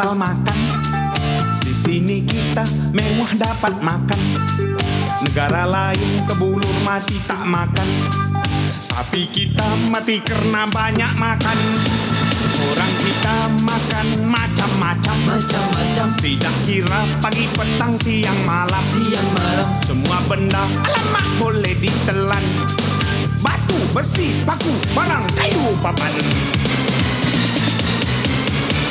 [0.00, 0.58] pasal makan.
[1.60, 2.64] Di sini kita
[2.96, 4.16] mewah dapat makan.
[5.20, 7.84] Negara lain kebulur mati tak makan.
[8.88, 11.58] Tapi kita mati karena banyak makan.
[12.64, 15.16] Orang kita makan macam-macam.
[15.36, 18.80] Macam-macam Tidak kira pagi, petang, siang, malam.
[18.80, 22.44] siang malam Semua benda alamak boleh ditelan.
[23.44, 26.59] Batu, besi, paku, barang, kayu, papan.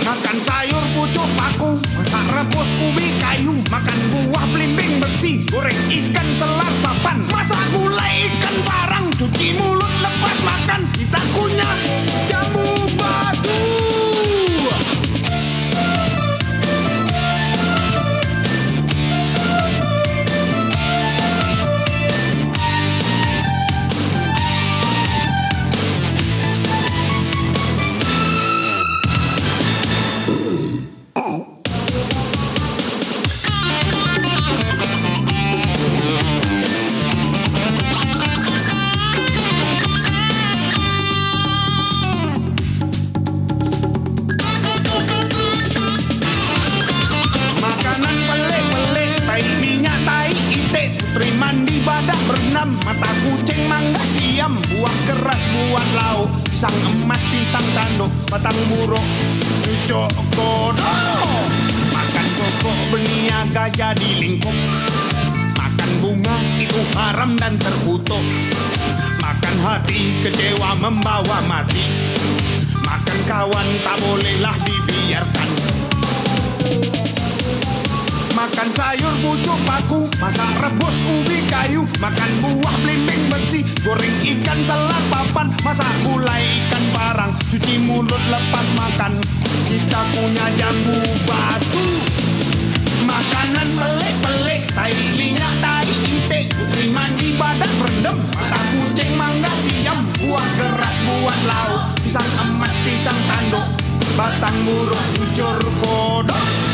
[0.09, 6.73] Makan sayur pucuk paku Masak rebus ubi kayu Makan buah belimbing besi Goreng ikan selar
[6.81, 7.21] papan.
[7.29, 11.77] Masak gulai ikan barang Cuci mulut lepas makan Kita kunyah
[12.25, 13.88] jamu batu
[80.19, 86.83] Masak rebus ubi kayu Makan buah belimbing besi Goreng ikan selat papan Masak gulai ikan
[86.91, 89.15] barang Cuci mulut lepas makan.
[89.63, 91.83] Kita punya jambu batu.
[93.07, 96.51] Makanan pelik-pelik Tai minyak, tai itik.
[96.51, 100.03] Putri mandi badak rendem Mata kucing mangga siam.
[100.19, 103.67] Buah keras buat lauk Pisang emas, pisang tanduk.
[104.19, 106.68] Batang buruk, cucur kodok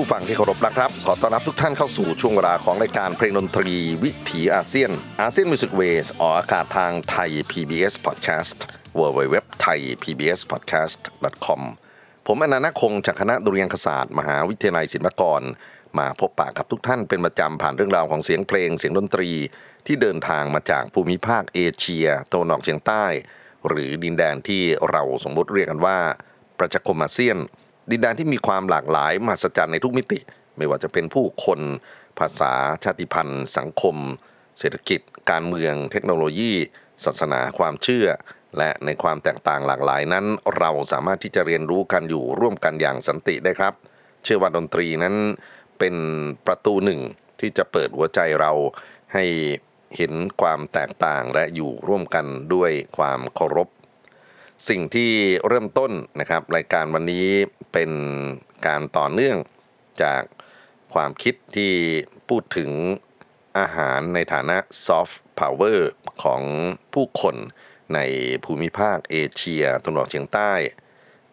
[0.00, 4.90] ผู้ฟังที่เคารพนะครับ ขอต้อนรับทุกท่านเข้าสู่ช่วงเวลาของรายการเพลงดนตรี วิถีอาเซียน
[5.20, 8.58] ASEAN Music Ways ออกอากาศทางไทย PBS Podcast
[8.98, 11.00] w w w t h a i PBS Podcast
[11.46, 11.60] com
[12.26, 15.42] ผมอนันต์คงจากคณะดุริยางคศาสตร์ มหาวิทยาลัยศิลปากร
[15.98, 19.30] มาพบปะกับทุกท่านเป็นประจำผ่านเรื่องราวของเสียงเพลงเสียงดนตรี
[19.86, 23.04] ที่เดินทางมาจากภูมิภาคเอเชียตะวันออกเฉียงใต้
[23.68, 25.98] หรือดินแดนที่เราสมมติเรียกกันว่า
[26.58, 27.38] ประชาคมอาเซียน
[27.90, 30.20] ดินแดนที่มีความหลากหลายมหัศจรรย์ในทุกมิติ
[30.56, 31.60] ไม่ว่าจะเป็นผู้คน
[32.18, 32.52] ภาษา
[32.84, 33.96] ชาติพันธุ์ สังคม
[34.58, 35.00] เศรษฐกิจ
[35.30, 36.52] การเมือง เทคโนโลยี
[37.04, 38.06] ศาสนาความเชื่อ
[38.58, 40.26] และในความแตกต่างหลากหลายนั้น
[40.58, 43.74] เราสามารถที่จะเรียนรู้กันอยู่ร่วมกันอย่างสันติได้ครับ
[44.24, 45.14] เชื่อว่าดนตรีนั้น
[45.78, 45.94] เป็น
[46.46, 47.00] ประตูหนึ่ง
[47.40, 48.52] ที่จะเปิดหัวใจเรา
[49.14, 49.24] ให้
[49.96, 53.68] เห็นความแตกต่างและอยู่ร่วมกันด้วยความเคารพ
[54.68, 55.10] สิ่งที่
[55.48, 57.26] เริ่มต้นนะครับ รายการวันนี้
[57.72, 57.90] เป็น
[58.66, 59.36] การต่อเนื่อง
[60.02, 60.22] จาก
[60.94, 61.74] ความคิดที่
[62.28, 62.70] พูดถึง
[63.58, 66.42] อาหารในฐานะซอฟต์พาวเวอร์ของ
[66.94, 67.36] ผู้คน
[67.94, 67.98] ใน
[68.44, 70.52] ภูมิภาคเอเชียตะวันออกเฉียงใต้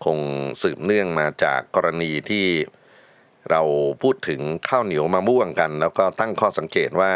[0.06, 0.20] คง
[0.62, 2.48] สืบเนื่องมาจากกรณีที่
[3.50, 3.62] เรา
[4.02, 7.12] พูดถึงข้าวเหนียวมะม่วงกัน แล้วก็ตั้งข้อสังเกตว่า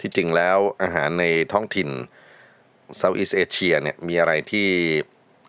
[0.00, 1.88] ที่จริงแล้วอาหารในท้องถิ่น
[2.96, 4.68] Southeast Asia เนี่ยมีอะไรที่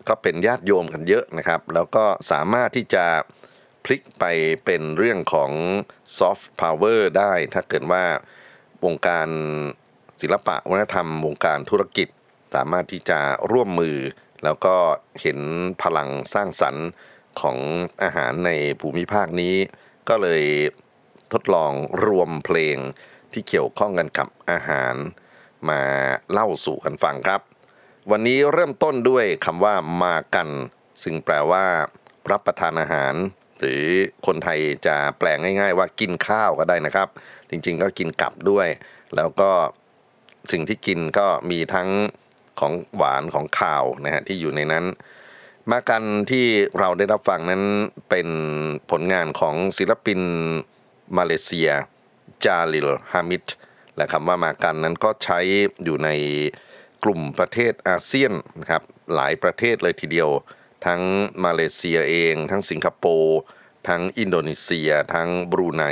[0.08, 3.04] ก็เป็นญาติโยมกันเยอะนะครับ แล้วก็สามารถที่จะ
[3.84, 4.24] พลิกไป
[4.64, 5.52] เป็นเรื่องของ
[6.18, 8.04] ซอฟต์พาวเวอร์ได้ ถ้าเกิดว่า
[8.84, 9.28] วงการ
[10.20, 12.08] ศิลปะวัฒนธรรม วงการธุรกิจ
[12.54, 13.20] สามารถที่จะ
[13.52, 13.96] ร่วมมือ
[14.44, 14.76] แล้วก็
[15.20, 15.38] เห็น
[15.82, 16.86] พลังสร้างสรรค์
[17.40, 17.58] ของ
[18.02, 18.50] อาหารใน
[18.80, 19.54] ภูมิภาคนี้
[20.08, 20.44] ก็เลย
[21.32, 21.72] ทดลอง
[22.06, 22.76] รวมเพลง
[23.32, 24.94] ที่เกี่ยวข้องกันกับอาหาร
[25.68, 25.82] มา
[26.30, 27.40] เล่าสู่กันฟังครับ
[28.12, 30.48] วันนี้เริ่มต้นด้วยคำว่ามากัน
[31.02, 31.64] ซึ่งแปลว่า
[32.30, 33.14] รับประทานอาหาร
[33.60, 33.84] หรือ
[34.26, 37.08] คนไทยจะแปลงง่าย ๆ ว่ากินข้าวก็ได้นะครับ
[37.50, 38.68] จริงๆก็กินกลับด้วย
[39.16, 39.50] แล้วก็
[40.52, 41.88] สิ่งที่กินก็มีทั้ง
[42.60, 44.84] ของหวานของข่าวนะฮะที่อยู่ในนั้น
[45.70, 46.46] makan ที่
[46.78, 47.62] เราได้รับฟังนั้น
[48.10, 48.28] เป็น
[48.90, 50.20] ผลงานของศิลปิน
[51.16, 51.70] มาเลเซีย
[52.44, 53.44] จาลิลฮามิด
[53.96, 55.38] และคำว่า makan นั้นก็ใช้
[55.84, 56.10] อยู่ใน
[57.08, 58.82] กลุ่มประเทศอาเซียนนะครับ
[59.14, 60.30] หลายประเทศเลยทีเดียว
[60.86, 61.00] ทั้ง
[61.44, 63.38] มาเลเซียเอง ทั้งสิงคโปร์
[63.88, 65.84] ทั้งอินโดนีเซีย ทั้งบรูไน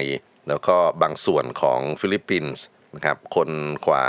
[0.48, 2.64] แล้วก็บางส่วนของฟิลิปปินส์
[2.94, 3.50] นะครับคน
[3.86, 4.06] กว่า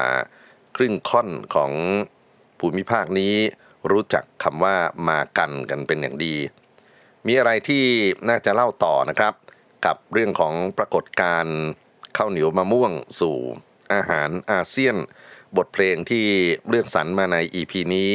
[0.76, 1.72] ครึ่งค่อนของ
[2.60, 3.36] ภูมิภาคนี้
[3.92, 4.78] รู้จักคำว่า
[5.10, 6.36] มากันกันเป็นอย่างดี
[7.28, 7.84] มีอะไรที่
[8.30, 9.34] น่าจะเล่าต่อนะครับ
[9.86, 11.58] กับเรื่องของปรากฏการณ์
[12.18, 13.38] ข้าวเหนียวมะม่วงสู่
[13.94, 14.98] อาหารอาเซียน
[15.58, 16.26] บทเพลงที่
[16.70, 18.12] เลือกสรรมาใน EP นี้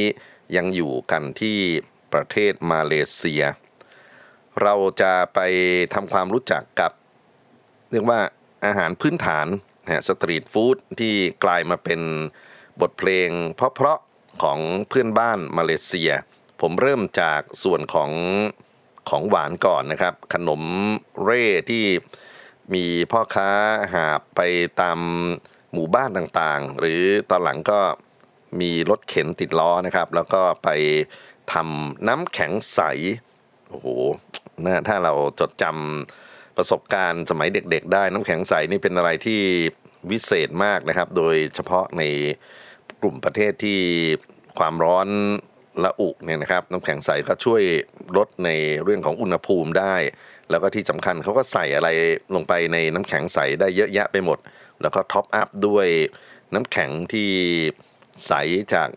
[0.56, 1.58] ยังอยู่กันที่
[2.12, 3.42] ประเทศมาเลเซีย
[4.62, 5.40] เราจะไป
[5.94, 6.92] ทำความรู้จักกับ
[7.90, 8.20] เรียกว่า
[8.66, 9.46] อาหารพื้นฐาน
[9.84, 11.14] นะสตรีทฟู้ดที่
[11.44, 12.00] กลายมาเป็น
[12.81, 14.58] บทเพลงเพราะๆของ
[14.88, 16.10] เพื่อนบ้านมาเลเซีย
[16.60, 18.10] ผมเริ่มจากส่วนของ
[19.10, 20.62] ของหวานก่อนนะครับ ขนม
[21.25, 21.84] เร่ที่
[22.75, 23.50] มีพ่อค้า
[23.94, 24.40] หาบไป
[24.81, 24.98] ตาม
[25.75, 27.81] หมู่บ้านต่างๆ หรือตอนหลังก็
[28.61, 30.69] มีรถเข็นติดล้อนะครับ แล้วก็ไป
[31.52, 32.81] ทำน้ำแข็งใส
[33.69, 33.88] โอ้โห
[34.64, 39.40] นะถ้าเราจดจำประสบการณ์สมัยเด็ก ๆ ได้น้ำแข็งใสนี่เป็นอะไรที่
[40.11, 42.02] วิเศษมากนะครับ โดยเฉพาะใน
[43.00, 43.81] กลุ่มประเทศที่
[44.58, 45.08] ความร้อน
[45.84, 47.62] ละอุเนี่ยนะครับน้ำแข็งใสก็ช่วย
[48.16, 48.50] ลดใน
[48.84, 49.94] เรื่องของอุณหภูมิได้
[50.50, 51.88] แล้วก็ที่สำคัญเขาก็ใส่อะไร
[52.34, 54.38] ลงไปในน้ำแข็งใสได้เยอะแยะไปหมด
[54.82, 55.87] แล้วก็ท็อปอัพด้วย
[56.55, 57.31] น้ำแข็งที่
[58.27, 58.32] ใส
[58.75, 58.88] จาก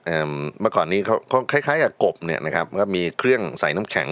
[0.59, 4.09] เมื่อก่อนนี้เขาเขาคล้ายๆกับกบเนี่ยนะครับก็มีเครื่องใส่น้ำแข็ง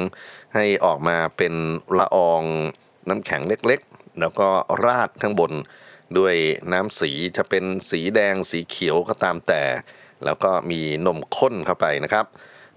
[0.55, 1.53] ให้ออกมาเป็น
[1.99, 2.43] ละออง
[3.09, 4.49] น้ำแข็งเล็กๆ แล้วก็
[4.85, 5.51] ราดข้างบน
[6.17, 6.35] ด้วย
[6.73, 9.63] น้ำสีจะเป็นสีแดงสีเขียวก็ตามแต่
[10.25, 12.25] แล้วก็มีนมข้นเข้าไปนะครับ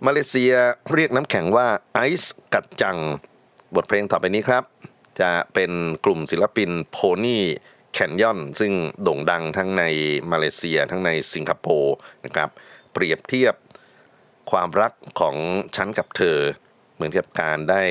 [0.06, 0.52] มาเลเซีย
[0.92, 2.98] เรียกน้ำแข็งว่าไอซ์กัดจัง
[3.74, 4.64] บทเพลงต่อไปนี้ครับ
[5.20, 5.70] จะเป็น
[6.04, 7.42] กลุ่มศิลปินโพนี่
[7.94, 8.72] แคนยอนซึ่ง
[9.02, 9.84] โด่งดังทั้งใน
[10.30, 12.50] มาเลเซียทั้งในสิงคโปร์นะครับ
[12.92, 13.54] เปรียบเทียบ
[14.50, 15.36] ความรักของ
[15.76, 16.38] ฉันกับเธอ
[16.94, 17.82] เหมือนกับการได้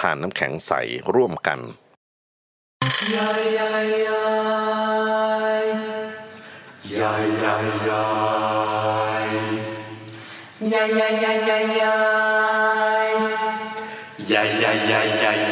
[0.00, 0.72] ทานน้ำแข็งใส
[1.14, 1.58] ร่วมกัน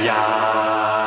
[0.06, 1.03] You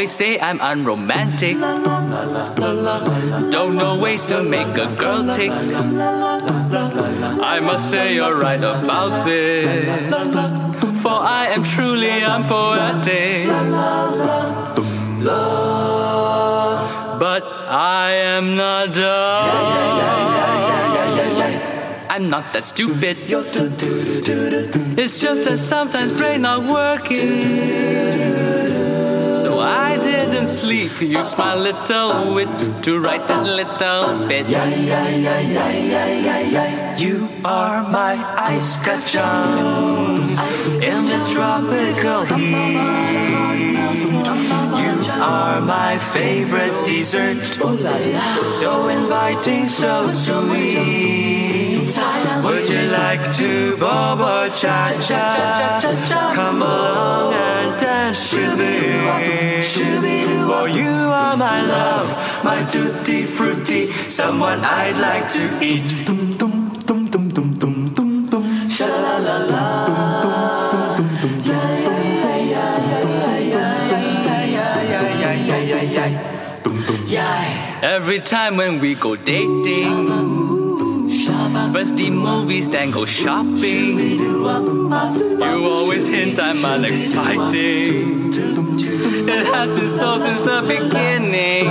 [0.00, 1.58] always say I'm unromantic.
[3.52, 5.50] Don't know ways to make a girl tick.
[7.42, 10.10] I must say you're right about this.
[11.02, 13.46] For I am truly unpoetic.
[17.20, 19.50] But I am not dumb.
[22.08, 23.18] I'm not that stupid.
[24.96, 28.29] It's just that sometimes brain not working.
[30.46, 31.00] Sleep.
[31.00, 32.48] Use my little wit
[32.82, 34.48] to write this little bit.
[36.98, 40.20] You are my ice kacang
[40.82, 42.80] in this tropical heat.
[44.80, 47.42] You are my favorite dessert.
[48.44, 51.49] So inviting, so sweet.
[52.42, 56.32] Would you like to bobo cha cha?
[56.34, 59.62] Come along and dance with me.
[60.48, 62.08] For you are my love,
[62.44, 65.84] my tutti frutti, someone I'd like to eat.
[77.82, 80.49] Every time when we go dating,
[81.72, 83.98] first the movies, then go shopping.
[83.98, 88.32] You always hint I'm unexciting.
[89.28, 91.64] It has been so since the beginning.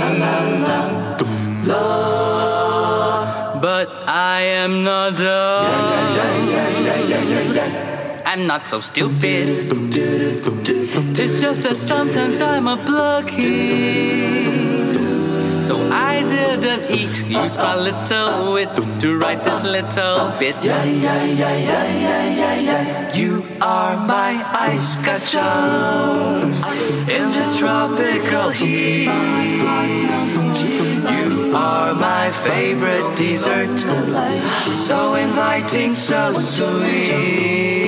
[3.60, 5.66] But I am not dumb.
[8.24, 9.48] I'm not so stupid.
[11.18, 14.59] It's just that sometimes I'm a blockhead.
[15.62, 20.56] So I didn't eat, use my little wit to write this little bit.
[23.14, 26.62] You are my ice scotchers
[27.08, 29.04] in this tropical heat.
[31.16, 33.78] You are my favorite dessert,
[34.72, 37.79] so inviting, so sweet.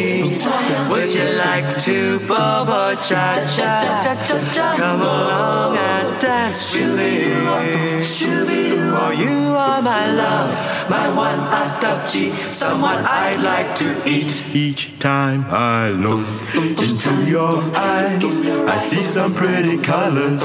[0.91, 4.77] Would you like to bobo cha cha?
[4.77, 8.03] Come along and dance with me.
[8.93, 14.49] For you are my love, my one atapchi, someone I'd like to eat.
[14.55, 20.43] Each time I look into your eyes, I see some pretty colors.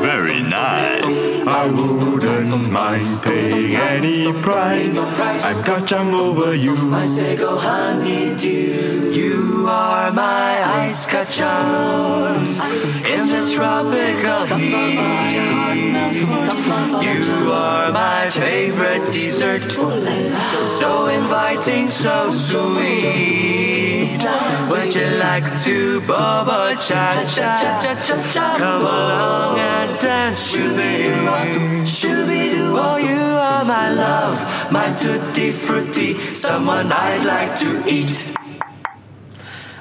[0.00, 1.24] Very nice.
[1.46, 4.98] I wouldn't mind paying any price.
[4.98, 6.76] I'm kacang over you.
[6.94, 9.10] I say go honeydew.
[9.12, 12.60] You are my ice kachars
[13.06, 14.98] in this tropical heat.
[17.02, 23.03] You are my favorite dessert, so inviting, so sweet.
[24.69, 28.57] Would you like to bobo cha cha cha cha cha?
[28.57, 31.13] Come along and dance with me.
[32.79, 38.33] Oh, you are my love, my tutti frutti, someone I'd like to eat.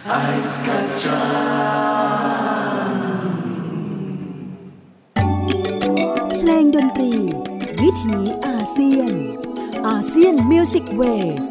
[0.04, 1.96] Ice kachar.
[6.38, 7.12] เพลงดนตรี
[7.80, 9.14] วิถีอาเซียน
[9.87, 11.45] ASEAN Music Ways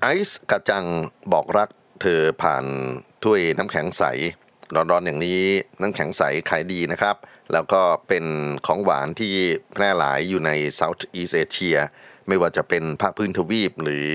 [0.00, 0.86] ไอซ์กระจัง
[1.32, 1.68] บอกรัก
[2.02, 2.64] เธอผ่าน
[3.24, 4.02] ถ้วยน้ำแข็งใส
[4.74, 5.42] ร้อนๆอย่างนี้
[5.80, 7.16] น้ำแข็งใสขายดีนะครับ
[7.52, 8.24] แล้วก็เป็น
[8.66, 9.34] ของหวานที่
[9.74, 11.78] แพร่หลายอยู่ใน South East Asia
[12.28, 14.08] ไม่ว่าจะเป็นภาคพื้นทวีปหรือ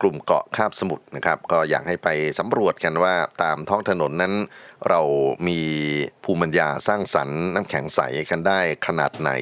[0.00, 4.34] กลุ่มเกาะคาบสมุทรนะครับ ก็อยากให้ไปสำรวจกันว่าตามท้องถนนนั้น
[4.88, 5.00] เรา
[5.48, 5.60] มี
[6.24, 8.00] ภูมิปัญญาสร้างสรรค์น้ำแข็งใส
[8.30, 9.32] กันได้ขนาดไหน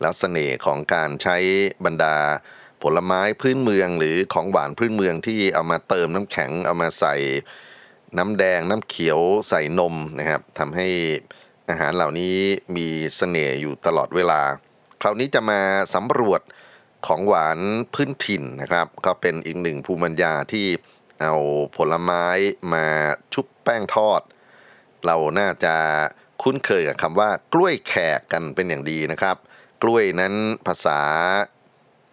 [0.00, 1.36] แล้วเสน่ห์ของการใช้
[1.84, 2.16] บรรดา
[2.82, 7.14] ผลไม้พื้นเมืองหรือของหวานพื้นเมืองที่เอามาเติมน้ำแข็งเอามาใส่
[8.18, 10.88] น้ำแดงน้ำเขียวใส่นมนะครับทำให้
[11.68, 12.36] อาหารเหล่านี้
[12.76, 14.40] มีเสน่ห์อยู่ตลอดเวลา
[15.00, 15.60] คราวนี้จะมา
[15.94, 16.40] สำรวจ
[17.06, 17.58] ของหวาน
[17.94, 20.66] พื้นถิ่นนะครับ ก็เป็นอีกหนึ่งภูมิปัญญาที่
[21.22, 21.34] เอา
[21.76, 22.26] ผลไม้
[22.72, 22.86] มา
[23.34, 24.20] ชุบแป้งทอด
[25.06, 25.74] เราน่าจะ
[26.42, 29.36] คุ้นเคยกับคำว่ากล้วยแขกกันเป็นอย่างดีนะครับ
[29.86, 30.34] กล้วยนั้น
[30.66, 31.00] ภาษา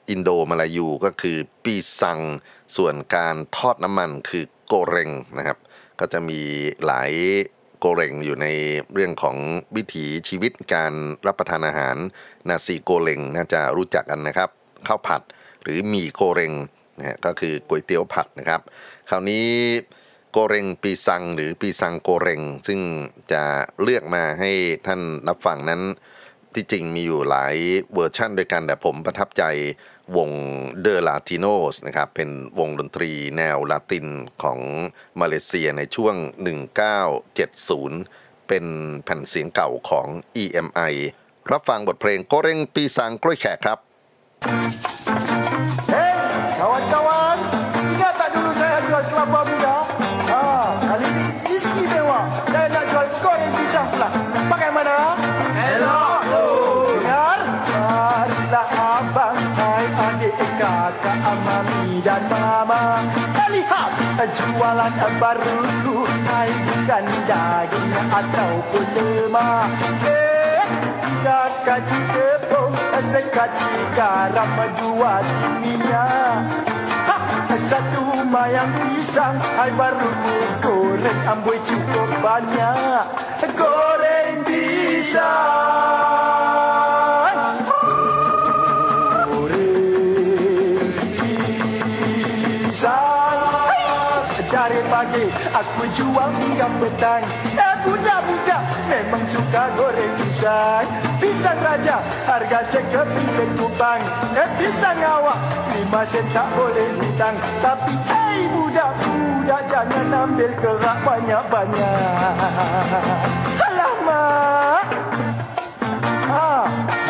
[0.10, 2.20] อินโดมาลายูก็คือปีซัง
[2.78, 5.58] ส่วนการทอดน้ำมันคือโกเรงนะครับ
[6.00, 6.42] ก็จะมี
[6.86, 7.12] หลาย
[7.80, 8.48] โกเรงอยู่ใน
[8.94, 9.38] เรื่องของ
[9.76, 10.94] วิถีชีวิตการ
[11.28, 11.96] รับประทานอาหาร
[12.50, 14.50] นาซีโกเรงน่าจะรู้จักกันนะครับ
[14.88, 15.22] ข้าวผัด
[15.64, 16.54] หรือมีโกเรง
[16.98, 18.62] นะฮะก็คือก๋วยเตี๋ยวผัดนะครับ
[19.10, 19.48] คราวนี้
[20.32, 22.80] โกเรงปีซังหรือปีซังโกเรงซึ่ง
[23.32, 23.44] จะ
[23.82, 24.52] เลือกมาให้
[24.88, 25.82] ท่านรับฟังนั้น
[26.56, 27.56] ที่จริงมีอยู่หลาย
[27.94, 29.44] เวอร์ชั่นด้วยกัน แต่ผมประทับใจ
[30.18, 30.30] วง
[30.82, 32.30] เดอ l ลาติโนสนะครับ เป็น
[32.60, 34.08] วงดนตรีแนวลาติน
[34.44, 34.60] ของ
[35.20, 36.16] มาเลเซียในช่วง
[37.32, 38.66] 1970 เป็น
[39.04, 40.08] แผ่นเสียงเก่าของ
[40.44, 40.94] EMI
[41.52, 43.80] รับฟังบทเพลงโกเร่งปีสังกล้วยแขกครับ
[64.30, 69.70] jualan baruku, hai bukan daging ataupun lemak.
[70.06, 70.66] Eh,
[71.02, 72.74] tiga kaji tepung,
[73.10, 75.22] sekaji garam, dua
[75.62, 76.46] minyak.
[77.02, 77.18] Ha,
[77.58, 83.04] Satu mayang pisang Hai baru ku goreng Amboi cukup banyak
[83.58, 86.01] Goreng pisang
[95.62, 97.22] aku jual hingga petang.
[97.54, 100.86] Eh budak-budak memang suka goreng pisang.
[101.22, 104.02] Pisang raja harga sekeping sekupang
[104.34, 105.38] Eh pisang awak
[105.78, 107.36] lima sen tak boleh hutang.
[107.62, 112.36] Tapi hei budak-budak jangan ambil kerak banyak-banyak.
[113.62, 114.86] Alamak
[116.32, 116.64] Ha,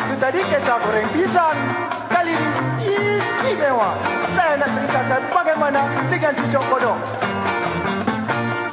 [0.09, 1.57] itu tadi kisah goreng pisang.
[2.11, 3.95] Kali ini istimewa.
[4.33, 6.97] Saya nak ceritakan bagaimana dengan cucuk kodok.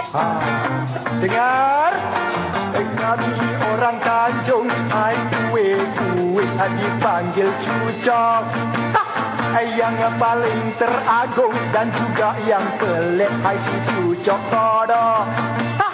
[0.08, 0.40] Ha,
[1.20, 1.92] dengar?
[2.78, 3.32] Kami
[3.72, 5.16] orang Tanjung, ai
[5.48, 6.44] kue-kue
[6.76, 8.42] dipanggil cucok.
[8.96, 15.24] Ha, yang paling teragung dan juga yang pelik, hai si cucok kodok.
[15.80, 15.88] Ha,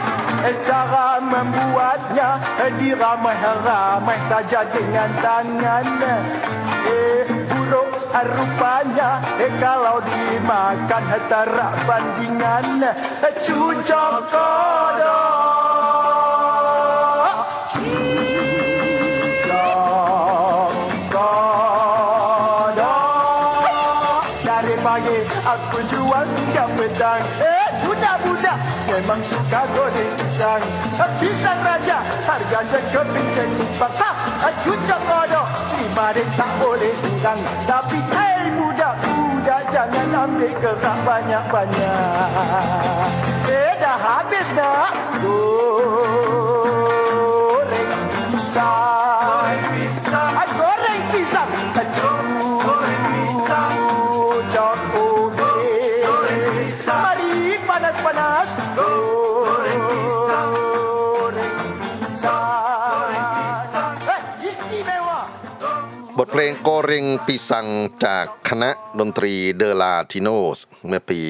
[0.63, 2.39] cara membuatnya
[2.79, 6.64] diramai-ramai saja dengan tangan buruk eh,
[8.23, 15.35] rupanya eh kalau dimakan eh, tarak bandingan eh, cucok kodok
[25.45, 30.63] aku jual hingga petang Eh budak-budak memang suka goreng pisang.
[31.21, 34.14] Pisang raja harga sekeping sekupang
[34.45, 35.49] Cucuk kodok
[35.81, 42.29] lima ring tak boleh kurang Tapi hei budak-budak jangan ambil kerak banyak-banyak.
[43.49, 44.93] Eh dah habis nak
[47.65, 47.97] Goreng
[48.37, 49.49] pisang.
[50.61, 51.49] Goreng pisang
[66.19, 67.67] บทเพลงโกเรงปิซัง
[68.05, 71.21] จากคณะดนตรีเดลาติโนสเมื่อปี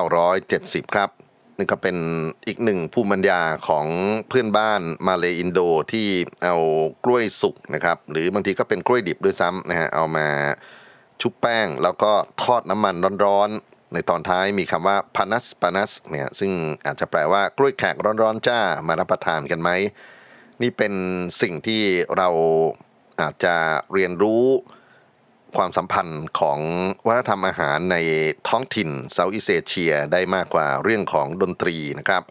[0.00, 1.10] 1970 ครับ
[1.58, 1.96] นี่ก็เป็น
[2.46, 3.86] อีกหนึ่งภูมิปัญญาของ
[4.28, 5.60] เพื่อนบ้านมาเลอินโด
[5.92, 6.06] ที่
[6.44, 6.56] เอา
[7.04, 10.28] กล้วยสุกนะครับ หรือบางทีก็เป็นกล้วยดิบด้วยซ้ำนะฮะเอามา
[11.20, 16.52] ชุบแป้งแล้วก็ทอดน้ำมันร้อนๆ ในตอนท้ายมีคำว่าพานัสปานัสเนี่ยซึ่ง
[16.86, 19.70] อาจจะแปลว่ากล้วยแขกร้อนๆ จ้ามารับประทานกันไหม
[20.62, 20.92] นี่เป็น
[21.42, 21.82] สิ่งที่
[22.16, 22.30] เรา
[23.20, 23.56] อาจจะ
[23.92, 24.44] เรียนรู้
[25.56, 26.58] ความสัมพันธ์ของ
[27.06, 27.96] วัฒนธรรมอาหารใน
[28.48, 32.22] ท้องถิ่นเซาท์อีสเอเชียได้มากกว่าเรื่องของดนตรีนะครับ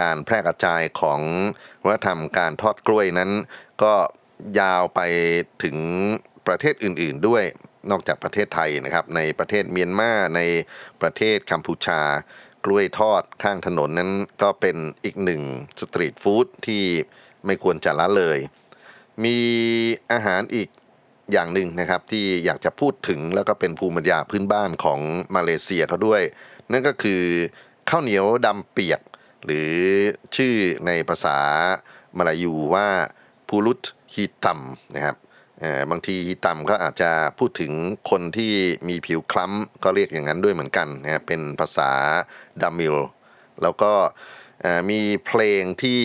[0.00, 1.20] การแพร่กระจายของ
[1.84, 3.30] วัฒนธรรมการทอดกล้วยนั้น
[3.82, 3.94] ก็
[4.60, 5.00] ยาวไป
[5.62, 5.76] ถึง
[6.46, 7.44] ประเทศอื่น ๆ ด้วย
[7.90, 10.40] นอกจากประเทศไทยนะครับ ในประเทศเมียนมาใน
[11.02, 12.00] ประเทศกัมพูชา
[12.64, 14.10] กล้วยทอดข้างถนนนั้น
[14.42, 15.42] ก็เป็นอีกหนึ่ง
[15.80, 16.84] สตรีทฟู้ดที่
[17.46, 18.38] ไม่ควรจะละเลย
[19.24, 19.36] มี
[20.12, 20.68] อาหารอีก
[21.32, 25.00] อย่างหนึ่งนะครับที่อยากจะพูดถึงแล้วก็เป็นภูมิปัญญาพื้นบ้านของ
[25.34, 26.22] มาเลเซียเขาด้วย
[26.70, 27.22] นั่นก็คือ
[27.90, 29.00] ข้าวเหนียวดำเปียก
[29.44, 29.72] หรือ
[30.36, 30.54] ชื่อ
[30.86, 31.38] ในภาษา
[32.18, 32.88] มาลายูว่า
[33.48, 33.82] พูรุต
[34.14, 34.60] ฮิตัม
[34.94, 35.16] นะครับ
[35.90, 37.72] บางทีฮิตัมก็อาจจะพูดถึง
[38.10, 38.52] คนที่
[38.88, 41.90] มีผิวคล้ำก็เรียกอย่างนั้นด้วยเหมือนกันนะครับเป็นภาษา
[42.62, 42.96] ดามิล
[43.62, 43.92] แล้วก็
[44.90, 46.02] มีเพลงที่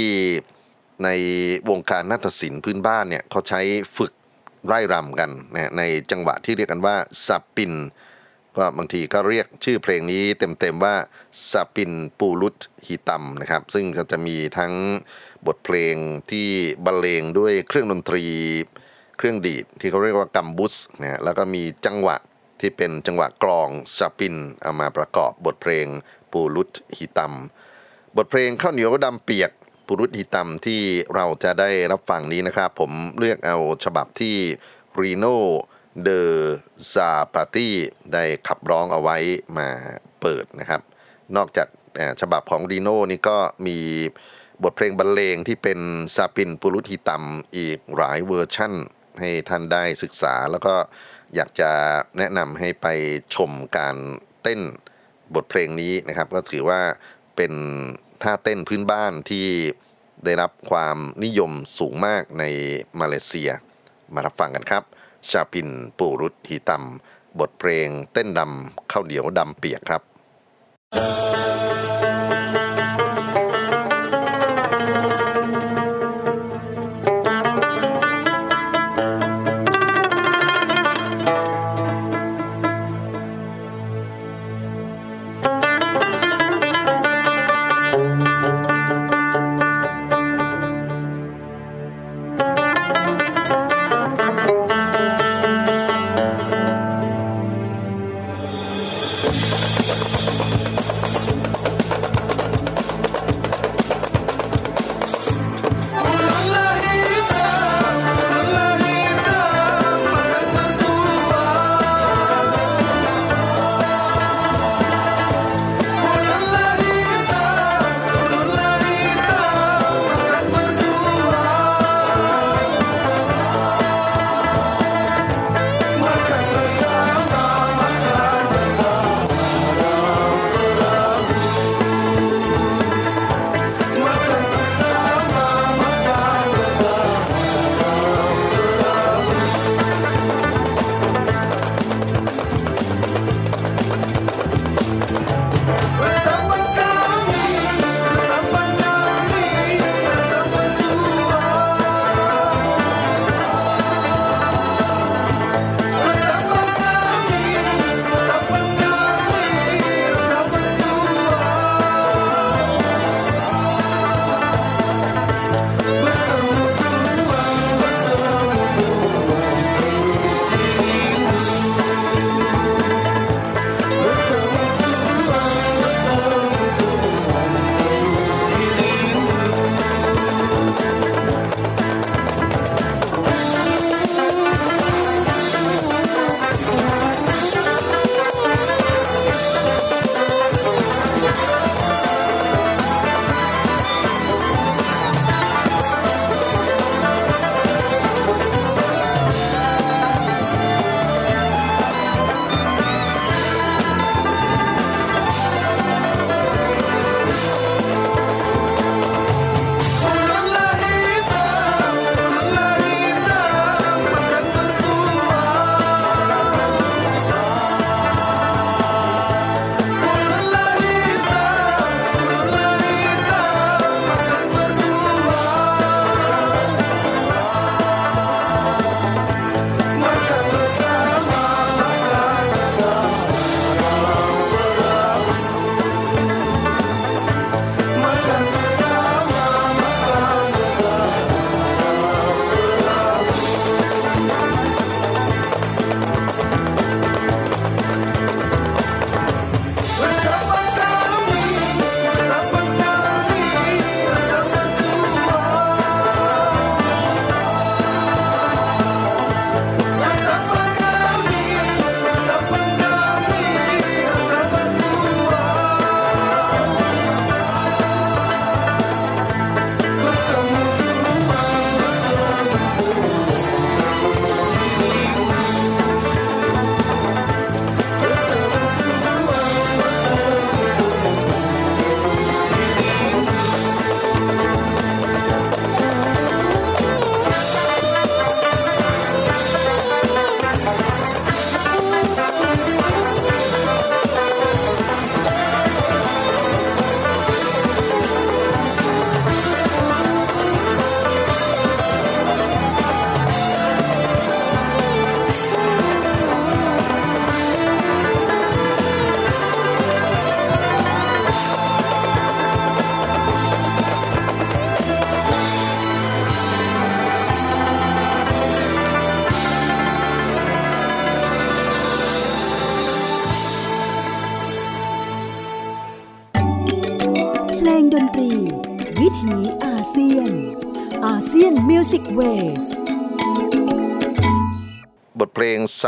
[1.03, 1.09] ใน
[1.69, 3.61] วงการนาฏศิลป์พื้นบ้านเนี่ยเขาใช้
[3.97, 4.13] ฝึก
[4.67, 6.95] ไร่รำกันนะในจังหวะที่เรียกกันว่า
[7.27, 7.73] สับปิน
[8.57, 10.95] ก็บางทีก็เรียกชื่อเพลงนี้เต็มๆว่า
[11.51, 14.73] สปินปูรุตฮิตัมนะครับ ซึ่งก็จะมีทั้ง
[15.47, 15.95] บทเพลง
[16.31, 16.47] ที่
[16.85, 18.25] บรรเลงด้วยเครื่องดนตรี
[19.17, 22.17] เครื่องดีดที่เขาเรียกว่ากัมบุสนะแล้วก็มีจังหวะ
[22.59, 25.87] ที่เป็นจังหวะกลอง zapin เอามาประกอบบทเพลง
[26.31, 27.33] pulut hitam
[28.17, 29.51] บทเพลงข้าวเหนียวดำเปียก
[29.89, 30.81] pulut hitam ที่
[31.15, 34.35] เราจะได้รับฟังนี้นะครับ ผมเลือกเอาฉบับที่
[35.01, 35.25] รีโน
[36.03, 36.21] เดอ
[36.93, 37.75] ซาปาตี้
[38.13, 39.17] ได้ขับร้องเอาไว้
[39.57, 39.69] มา
[40.21, 40.81] เปิดนะครับ
[41.35, 41.67] นอกจาก
[42.21, 43.77] ฉบับของรีโนนี่ก็มี
[44.63, 45.79] บทเพลงบรรเลงที่เป็น
[46.15, 47.23] zapin pulut hitam
[47.57, 48.73] อีกหลายเวอร์ชั่น
[49.19, 50.75] ให้ท่านได้ศึกษาแล้วก็
[51.35, 51.71] อยากจะ
[52.17, 52.87] แนะนำให้ไป
[53.35, 53.95] ชมการ
[54.43, 54.61] เต้น
[55.35, 56.79] บทเพลงนี้นะครับ ก็ถือว่า
[57.35, 57.53] เป็น
[58.23, 59.47] ท่าเต้นพื้นบ้านที่
[60.25, 62.43] ได้รับความนิยมสูงมากใน
[62.99, 63.49] มาเลเซีย
[64.13, 64.83] มารับฟังกันครับ
[65.29, 66.83] ชาปินปูรุตฮีตัม
[67.39, 70.01] บทเพลงเต้นดำข้าวเหนียวดำเปียกครับ
[70.93, 71.88] เ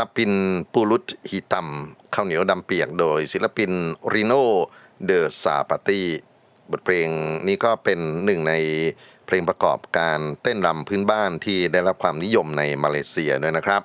[0.02, 0.34] zapin
[0.72, 1.68] pulut hitam
[2.14, 3.70] ข้าวเหนียวดำเปียกโดยศิลปิน
[4.12, 4.32] ริโน
[5.04, 6.02] เดอซาปาตี
[6.70, 7.08] บทเพลง
[7.46, 8.54] นี้ก็เป็นหนึ่งใน
[9.26, 13.82] เพลงประกอบการเต้นรำพื้นบ้านที่ได้รับความนิยมในมาเลเซียด้วยนะครับ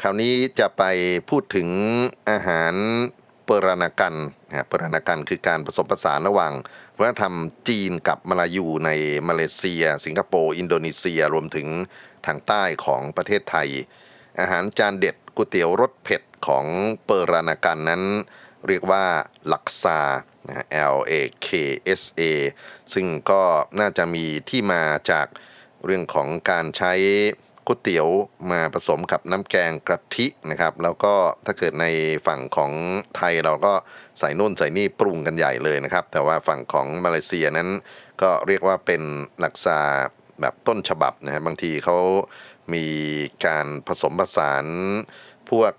[0.00, 0.82] คราวนี้จะไป
[1.30, 1.68] พูดถึง
[2.30, 2.74] อาหาร
[3.44, 4.14] เปรานากัน
[4.48, 6.52] นะเปรานากันคือการผสมผสานระหว่าง
[6.98, 7.34] วัฒนธรรม
[7.68, 8.90] จีนกับมาลายูใน
[9.28, 11.68] มาเลเซีย สิงคโปร์ อินโดนีเซีย รวมถึง
[12.26, 13.68] ทางใต้ของประเทศไทย
[14.40, 16.66] อาหารจานเด็ด ก๋วยเตี๋ยวรสเผ็ดของ
[17.04, 18.02] เปอรานากันนั้น
[18.66, 19.04] เรียกว่า
[19.52, 19.98] ลักซา
[20.94, 21.12] L A
[21.46, 21.48] K
[22.00, 22.22] S A
[22.94, 23.42] ซึ่งก็
[23.80, 25.26] น่าจะมีที่มาจาก
[25.84, 26.92] เรื่องของการใช้
[27.66, 28.08] ก๋วยเตี๋ยว
[28.50, 31.14] มาผสมกับน้ำแกงกะทินะครับ แล้วก็
[31.46, 31.86] ถ้าเกิดใน
[32.26, 32.72] ฝั่งของ
[33.16, 33.74] ไทยเราก็
[34.18, 37.68] ใส่นู่นใส่นี่ปรุงกันใหญ่เลยนะครับ แต่ว่าฝั่งของมาเลเซียนั้น
[38.22, 39.02] ก็เรียกว่าเป็น
[39.42, 39.78] ลักซา
[40.40, 41.98] แบบต้นฉบับนะฮะบางทีเขา
[42.74, 42.86] มี
[43.46, 44.66] การผสมผสาน
[45.50, 45.72] พวก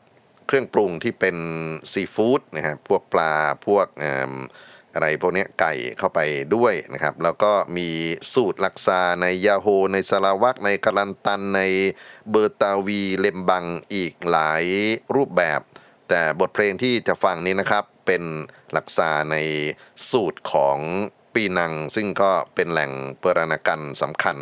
[0.48, 1.38] เครื่องปรุงที่เป็น
[1.92, 3.34] ซีฟู้ดนะฮะพวกปลา
[3.68, 3.88] พวก
[4.94, 6.20] อะไรพวกนี้ไก่เข้าไป
[6.56, 7.90] ด้วยนะครับ แล้วก็มี
[8.34, 11.62] สูตรลักซาในยาโฮในสลาวักในกาลันตันใน
[12.30, 14.64] เบอร์ตาวีเลมบังอีกหลาย
[15.16, 15.62] รูปแบบ
[16.10, 18.24] แต่บทเพลงที่จะฟังนี้นะครับเป็น
[18.78, 19.36] ลักษาใน
[20.12, 20.78] สูตรของ
[21.34, 24.38] ปีนัง ซึ่งก็เป็นแหล่งเปรณกันสำคัญ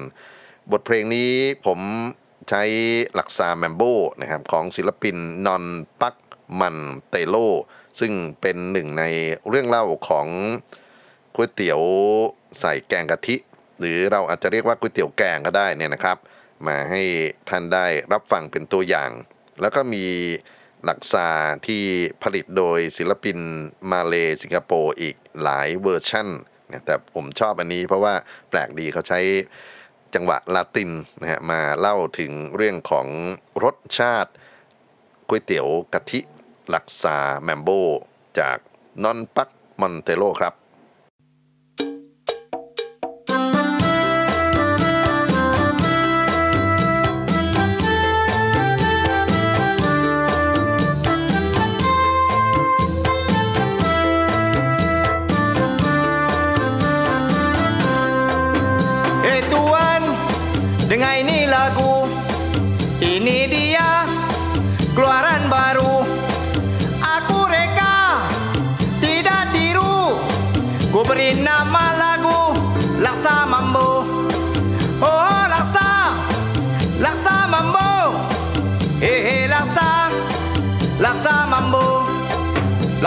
[0.71, 1.31] บทเพลงนี้
[1.65, 1.79] ผม
[2.49, 2.63] ใช้
[3.15, 3.83] หลักซาแมมโบ
[4.21, 5.63] นะครับของศิลปินนอน
[6.01, 6.15] ปัก
[6.59, 6.77] มัน
[7.09, 7.35] เตโล
[7.99, 9.03] ซึ่งเป็นหนึ่งใน
[9.49, 10.27] เรื่องเล่าของ
[11.35, 11.81] ก๋วยเตี๋ยว
[12.59, 13.35] ใส่แกงกะทิ
[13.79, 16.17] หรือเราอาจจะเรียกว่าก๋วยเตี๋ยวแกงก็ได้เนี่ยนะครับ
[16.67, 17.01] มาให้
[17.49, 19.11] ท่านได้รับฟังเป็นตัวอย่าง
[19.61, 20.05] แล้วก็มี
[20.83, 21.29] หลักซา
[21.67, 21.83] ที่
[22.23, 23.37] ผลิตโดยศิลปิน
[23.91, 26.27] มาเลสิงคโปร์อีกหลายเวอร์ชั่น
[26.85, 28.13] แต่ผมชอบอันนี้เพราะว่า
[28.49, 29.19] แปลกดีเขาใช้
[30.13, 33.07] จังหวะลาตินนะฮะมาเล่าถึงเรื่องของ
[33.63, 34.31] รสชาติ
[35.27, 36.19] ก๋วยเตี๋ยวกะทิ
[36.69, 37.69] หลักซาแมมโบ
[38.39, 38.57] จาก
[39.03, 40.53] นอนปักมอนเตโลครับ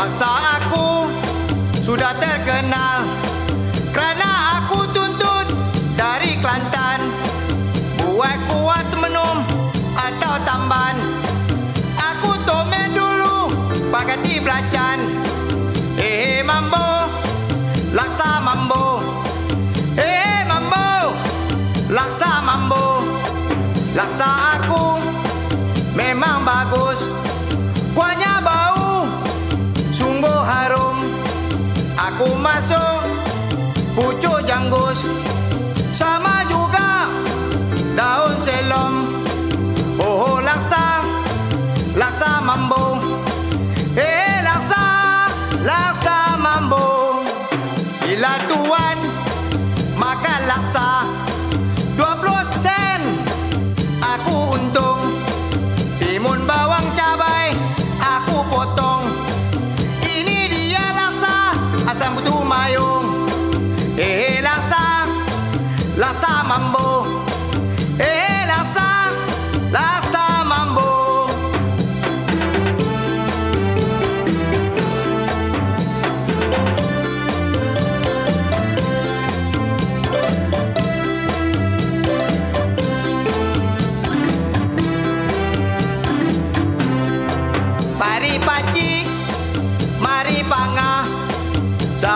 [0.00, 1.12] Laksa aku
[1.84, 3.04] sudah terkenal.
[3.92, 5.44] Kerana aku tuntut
[5.92, 7.04] dari Kelantan
[8.00, 9.44] Buat kuat menum
[9.92, 10.96] atau tamban
[12.00, 13.52] Aku tomen dulu
[13.92, 15.04] pakai di belacan.
[16.00, 17.04] Eh mambo,
[17.92, 18.69] laksa mambo
[34.00, 34.29] Mucho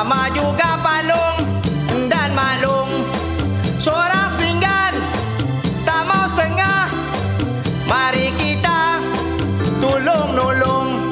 [0.05, 1.49] Sama juga palung
[2.12, 3.09] Dan malung.
[3.81, 4.93] Seorang sepinggan
[5.81, 6.93] Tak mau setengah.
[7.88, 9.01] Mari kita
[9.81, 11.09] Tolong nolong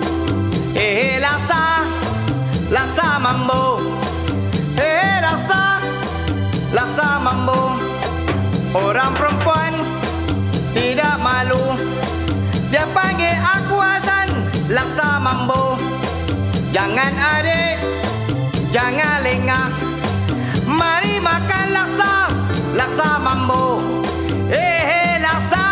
[0.77, 1.89] Eh laksa
[2.69, 3.81] Laksa mambo.
[4.77, 5.81] Eh laksa
[6.77, 7.73] Laksa mambo.
[8.77, 9.73] Orang perempuan
[10.77, 11.81] Tidak malu.
[12.69, 14.29] Dia panggil aku Hasan
[14.69, 15.81] Laksa mambo.
[16.77, 17.81] Jangan adik
[18.73, 19.69] Jangan lengah.
[20.65, 22.33] Mari makan laksa.
[22.73, 23.77] Laksa mambo.
[24.49, 25.69] Eh eh laksa.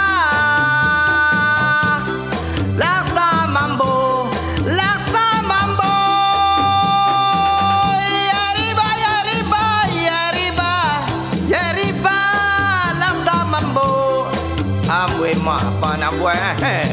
[2.76, 4.28] Laksa mambo.
[4.68, 5.96] Laksa mambo.
[8.04, 9.64] Ya riba ya riba
[9.96, 10.72] ya riba
[11.48, 12.20] Ya riba
[13.00, 14.28] Laksa mambo.
[14.84, 16.36] Amboi mak apa nak buat
[16.68, 16.84] eh?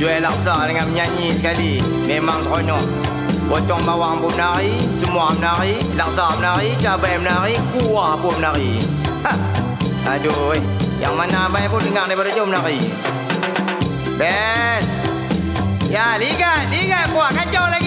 [0.00, 1.84] Jual laksa dengan menyanyi sekali.
[2.08, 3.15] Memang seronok
[3.46, 8.82] Potong bawang pun menari Semua menari Laksa menari Cabai menari Kuah pun menari
[9.22, 9.32] ha.
[10.18, 10.62] Aduh eh.
[10.98, 12.82] Yang mana abang pun dengar daripada jom menari
[14.18, 14.90] Best
[15.86, 17.85] Ya ligat Ligat kuah kacau lagi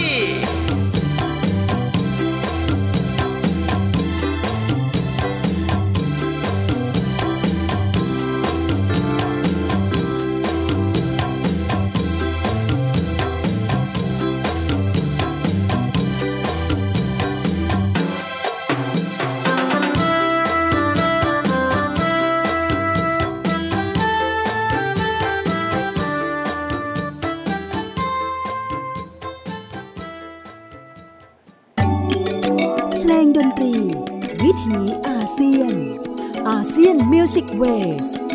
[37.60, 38.30] Music Waves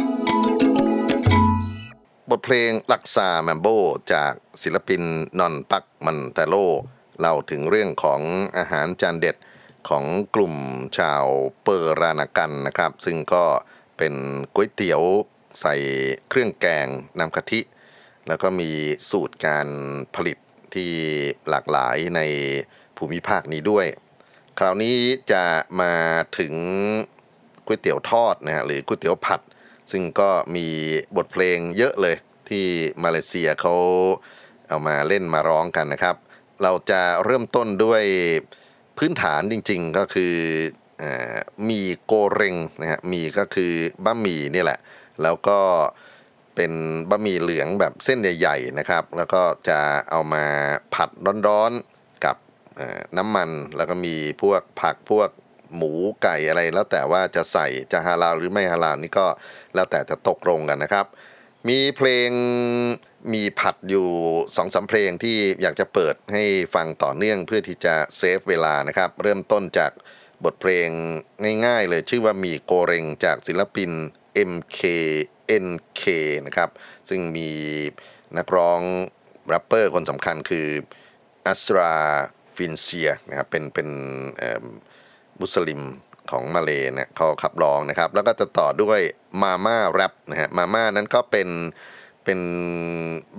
[2.30, 3.68] บทเพลง Laksa Mambo
[4.12, 4.32] จาก
[4.62, 5.02] ศิลปิน
[5.38, 6.54] นอนปักมันเตโล
[7.18, 8.20] เล่าถึงเรื่องของ
[8.56, 9.36] อาหารจานเด็ด
[9.88, 10.54] ของกลุ่ม
[10.98, 11.24] ชาว
[11.62, 13.44] เปอร์รานากันนะครับ ซึ่งก็
[13.98, 14.14] เป็น
[14.54, 15.02] ก๋วยเตี๋ยว
[15.60, 15.74] ใส่
[16.28, 16.86] เครื่องแกง
[17.18, 17.60] น้ำกะทิ
[18.26, 18.70] แล้วก็มี
[19.10, 19.68] สูตรการ
[20.14, 20.38] ผลิต
[20.74, 20.92] ที่
[21.48, 22.20] หลากหลายใน
[22.96, 23.86] ภูมิภาคนี้ด้วย
[24.58, 24.96] คราวนี้
[25.32, 25.44] จะ
[25.80, 25.94] มา
[26.38, 26.54] ถึง
[27.66, 29.40] ก๋วยเตี๋ยวทอดนะฮะหรือก๋วยเตี๋ยวผัด
[29.90, 30.66] ซึ่งก็มี
[31.16, 32.16] บทเพลงเยอะเลย
[32.48, 32.66] ที่
[33.04, 33.74] มาเลเซียเขา
[34.68, 36.16] เอามาเล่นมาร้องกันนะครับ
[36.62, 38.02] เราจะเริ่มต้นด้วย
[38.98, 40.34] พื้นฐานจริงๆก็คือ
[41.02, 41.04] อ
[41.68, 43.72] มีโกเร็งนะฮะมีก็คือ
[44.04, 44.78] บะหมี่นี่แหละ
[45.22, 45.60] แล้วก็
[46.54, 46.72] เป็น
[47.10, 49.78] บะหมี่เหลืองแบบเส้นใหญ่ๆนะครับ แล้วก็จะ
[50.10, 50.44] เอามา
[50.94, 51.10] ผัด
[51.48, 52.36] ร้อนๆกับ
[53.18, 55.28] น้ำมัน แล้วก็มีพวกผักพวก
[55.76, 59.26] หมูไก่อะไรแล้วแต่ว่าจะใส่จะฮาลาลหรือไม่ฮาลาลนี่ก็
[59.74, 61.06] แล้วแต่จะตกลงกันนะครับ
[61.68, 62.30] มีเพลง
[63.34, 64.08] มีผัดอยู่
[64.56, 69.92] สองสาเพลงที่อยากจะเปิดให้ฟังต่อเนื่องเพื่อที่จะเซฟเวลานะครับ เริ่มต้นจาก
[70.44, 70.88] บทเพลง
[71.66, 73.90] ง่ายๆเลยชื่อว่ามีโกเรงจากศิลปิน
[74.50, 76.02] MKNK
[76.46, 76.70] นะครับ
[77.08, 77.50] ซึ่งมี
[78.36, 78.80] นักร้อง
[79.48, 80.68] แรปเปอร์คนสำคัญคือ
[81.46, 81.94] อัสรา
[82.54, 83.88] ฟินเซียนะครับเป็นเป็น
[84.38, 84.54] เอิ่
[85.40, 85.80] มุสลิม
[86.30, 89.00] ของมาเลเนี่ยเขาขับร้องนะครับ แล้วก็จะต่อด้วย
[89.42, 91.48] มาม่าแรปนะฮะมาม่านั้นก็เป็น
[92.24, 92.40] เป็น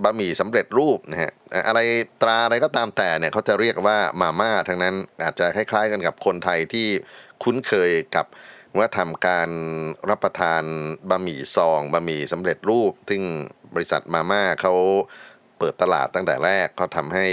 [0.02, 1.80] บะหมี่สำเร็จรูปนะฮะอะอะไร
[2.22, 6.88] ตราอะไรก็ตามแต่เนี่ยเขาจะเรียกว่ามาม่าทั้งนั้นอาจจะคล้าย ๆ กันกับคนไทยที่
[7.42, 8.26] คุ้นเคยกับ
[8.78, 9.50] ว่าทำการ
[10.10, 10.62] รับประทาน
[11.10, 13.22] บะหมี่ซองบะหมี่สำเร็จรูป ซึ่ง
[13.74, 14.74] บริษัทมาม่าเขา
[15.58, 17.26] เปิดตลาดตั้งแต่แรกเขาทำให้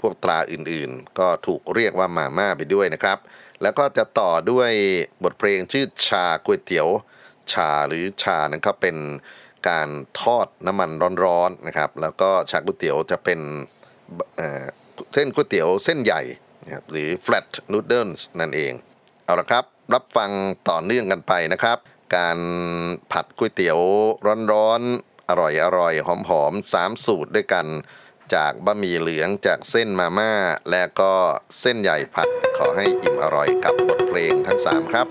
[0.00, 3.18] พวกตราอื่นๆ ก็ถูกเรียกว่ามาม่าไปด้วยนะครับ
[3.64, 4.70] แล้วก็จะต่อด้วย
[5.24, 6.88] บทเพลงชื่อชาก๋วยเตี๋ยว
[7.52, 8.96] ชาหรือชานั้นก็เป็น
[9.68, 9.88] การ
[10.20, 10.90] ทอดน้ำมัน
[11.24, 13.40] ร้อนๆนะครับ แล้วก็ชาก๋วยเตี๋ยวจะเป็น
[15.14, 16.22] เส้นก๋วยเตี๋ยวเส้นใหญ่
[16.62, 18.72] นะครับหรือ flat noodles นั่นเอง
[19.24, 20.30] เอาละครับรับฟัง
[20.68, 21.78] ต่อเนื่องกันไปนะครับ
[22.16, 22.38] การ
[23.12, 23.78] ผัดก๋วยเตี๋ยว
[24.52, 27.66] ร้อนๆอร่อยๆหอมๆสามสูตรด้วยกัน
[28.34, 30.32] จากบะหมี่เหลืองจากเส้นมาม่า
[30.70, 31.14] และก็
[31.60, 35.08] เส้นใหญ่ผัดขอให้อิ่มอร่อยกับบทเพลงทั้ง 3 ครับ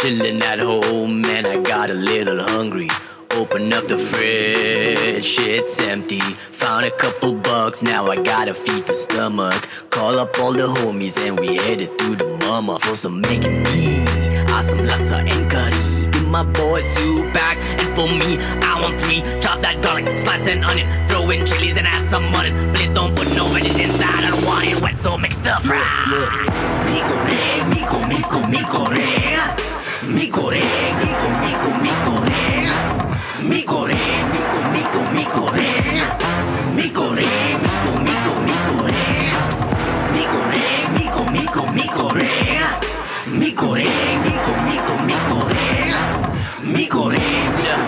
[0.00, 2.88] Chillin' at home, man, I got a little hungry.
[3.34, 6.20] Open up the fridge, it's empty.
[6.62, 9.60] Found a couple bucks, now I gotta feed the stomach.
[9.90, 14.04] Call up all the homies and we headed to the mama for some making me.
[14.54, 15.77] Awesome laksa and curry.
[16.28, 19.22] My boys two packs, and for me, I want three.
[19.40, 22.52] Chop that garlic, slice an onion, throw in chilies and add some mutton.
[22.74, 25.80] Please don't put no veggies inside, I don't want it wet, so make stir fry.
[26.84, 29.08] Miko re, miko, miko, miko re.
[30.04, 30.60] Miko re,
[31.00, 32.44] miko, miko, miko re.
[33.48, 33.96] Miko re,
[34.32, 35.68] miko, miko, miko re.
[36.76, 37.26] Miko re,
[37.64, 39.06] miko, miko, miko re.
[40.12, 42.87] Miko re, miko, miko, miko re.
[43.32, 43.84] Mico, eh,
[44.24, 45.94] mico, mico, mico, eh.
[46.62, 47.18] Mico, eh,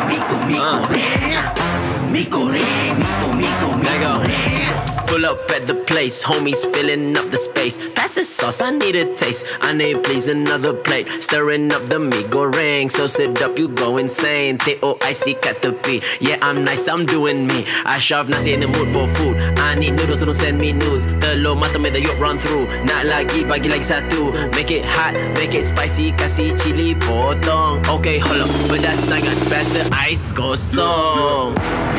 [0.06, 0.86] mico, mico, ah.
[0.86, 1.69] mico, eh.
[2.10, 2.58] Miko re,
[2.98, 4.60] miko, miko, miko.
[5.06, 7.78] Pull up at the place, homies filling up the space.
[7.94, 9.44] Pass the sauce, I need a taste.
[9.60, 11.08] I need please another plate.
[11.20, 12.90] Stirring up the meat goreng.
[12.90, 14.58] So sit up, you go insane.
[14.58, 16.00] T-O-I-C cut the P.
[16.20, 17.66] Yeah, I'm nice, I'm doing me.
[17.84, 19.36] I shove nasi in the mood for food.
[19.58, 21.06] I need noodles, so don't send me nudes.
[21.06, 22.66] Telur mata me the yolk run through.
[22.86, 24.30] Nak lagi, bagi lagi satu.
[24.54, 26.12] Make it hot, make it spicy.
[26.14, 27.82] Kasih chili potong.
[27.86, 28.50] Okay, hold up.
[28.70, 31.50] Pedas sangat, pass the ice go, go,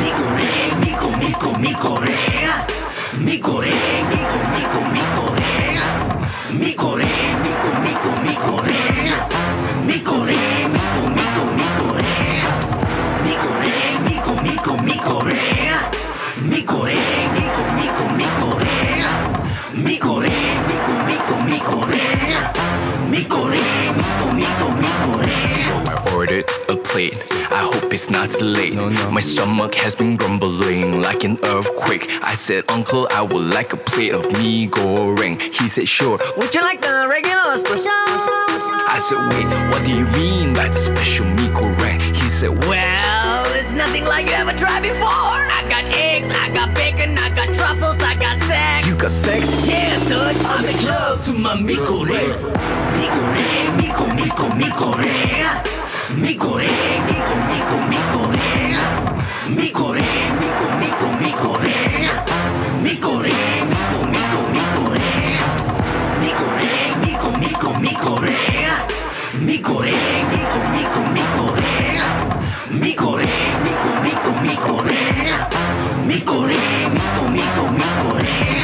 [0.02, 2.54] mi Corea, mi Corea,
[3.18, 4.02] mi Corea,
[18.10, 19.41] mi Corea.
[19.74, 20.28] Mikore,
[20.68, 21.98] Miko, Miko, Mikore,
[23.08, 23.60] Mikore,
[23.96, 25.28] Miko, Miko, Mikore.
[25.88, 27.24] I ordered a plate.
[27.50, 28.74] I hope it's not too late.
[28.74, 29.10] No, no.
[29.10, 32.06] My stomach has been grumbling like an earthquake.
[32.22, 35.40] I said, Uncle, I would like a plate of mee goreng.
[35.40, 36.18] He said, Sure.
[36.36, 37.90] Would you like the regular special?
[37.90, 41.98] I said, Wait, what do you mean by the special mee goreng?
[42.14, 45.31] He said, Well, it's nothing like you ever tried before.
[49.02, 52.22] Cause sex Yeah, son I make love to my Mikore
[52.94, 53.42] Mikore,
[53.76, 55.10] Miko, Miko, Mikore
[56.22, 56.70] Mikore,
[57.08, 58.38] Miko, Miko, Mikore
[59.58, 60.06] Mikore,
[60.38, 61.72] Miko, Miko, Mikore
[62.86, 65.02] Mikore, Miko, Miko, Mikore
[66.14, 66.60] Mikore,
[67.02, 68.34] Miko, Miko, Mikore
[69.42, 69.96] Mikore,
[70.30, 71.66] Miko, Miko, Mikore
[72.70, 73.26] Mikore,
[73.64, 74.96] Miko, Miko, Mikore
[76.06, 76.56] Mikore,
[76.94, 78.61] Miko, Miko, Mikore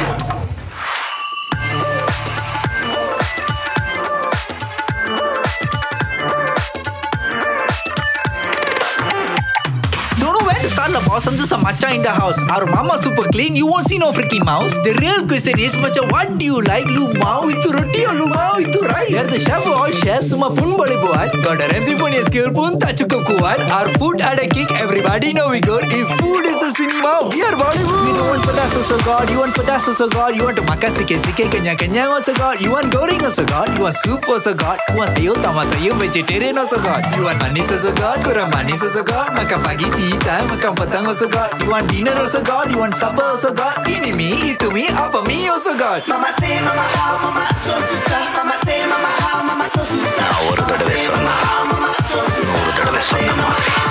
[10.91, 11.27] know where to the boss.
[11.27, 12.41] I'm just a macha in the house.
[12.49, 13.55] Our mama super clean.
[13.55, 14.73] You won't see no freaking mouse.
[14.83, 16.85] The real question is, macha, what do you like?
[16.85, 19.11] Lu mau itu roti or lu mau itu rice?
[19.11, 20.23] There's the chef all chef.
[20.23, 21.31] Semua pun boleh buat.
[21.43, 23.59] Got a MC punya skill pun tak cukup kuat.
[23.69, 24.71] Our food ada kick.
[24.71, 25.85] Everybody know we good.
[25.89, 28.07] If food is the cinema, we are Bollywood.
[28.09, 29.29] You want pedas also god.
[29.29, 30.35] You want pedas also god.
[30.35, 32.61] You want to makan sikit-sikit kenyang-kenyang also god.
[32.61, 33.73] You want goreng also god.
[33.77, 34.79] You want soup also god.
[34.89, 37.05] You want sayur tamak sayur vegetarian also god.
[37.15, 38.21] You want manis also god.
[38.23, 39.33] Kurang manis also god.
[39.35, 40.47] Makan pagi tea time.
[40.51, 44.15] Makan petang also got You want dinner also got You want supper also got Ini
[44.15, 48.23] mi, itu mi, apa mi oh, also got Mama say, mama how, mama so susah.
[48.39, 50.29] Mama say, mama how, mama so susah.
[50.55, 52.85] Mama say, mama how, mama so susah.
[52.87, 53.88] Mama say, mama how,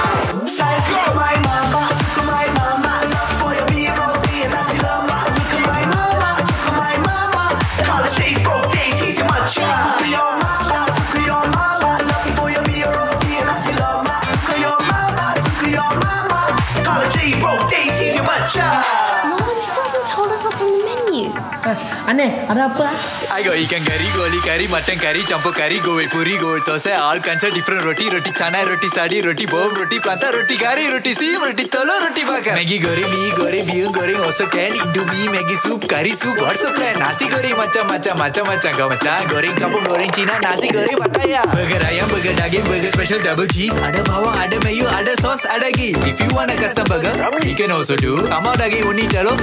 [22.08, 22.88] Aneh, ada apa?
[23.28, 27.20] I got ikan kari, goli kari, mutton kari, campur kari, goel puri, goel thosai, all
[27.20, 31.12] kinds of different roti, roti chana, roti sadi, roti bob, roti planta, roti kari, roti
[31.12, 32.56] steam, roti tolo, roti bakar.
[32.56, 36.72] Maggi goreng, mee goreng, beer goreng, also can, indomie, Maggi soup, curry soup, what's the
[36.72, 36.96] plan?
[36.96, 41.44] Nasi goreng, macam macam macam macam kau macam goreng kampung goreng Cina, nasi goreng pataya.
[41.52, 45.68] Burger ayam, burger daging, burger special double cheese, ada bawang, ada mayo, ada sauce, ada
[45.76, 45.92] ghee.
[46.08, 47.12] If you want a custom burger,
[47.44, 48.16] we can also do.
[48.32, 49.36] Kamal daging uni telur.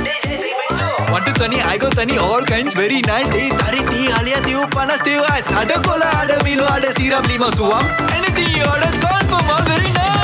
[1.13, 3.30] One to tani, I go tani, all kinds, very nice.
[3.30, 5.51] Teh tarik, teh alia, teh panas, teh ice.
[5.51, 7.84] Ada cola, ada Milo, ada sirap lima suam.
[8.16, 8.91] Anything you order,
[9.28, 10.14] confirm, very nice.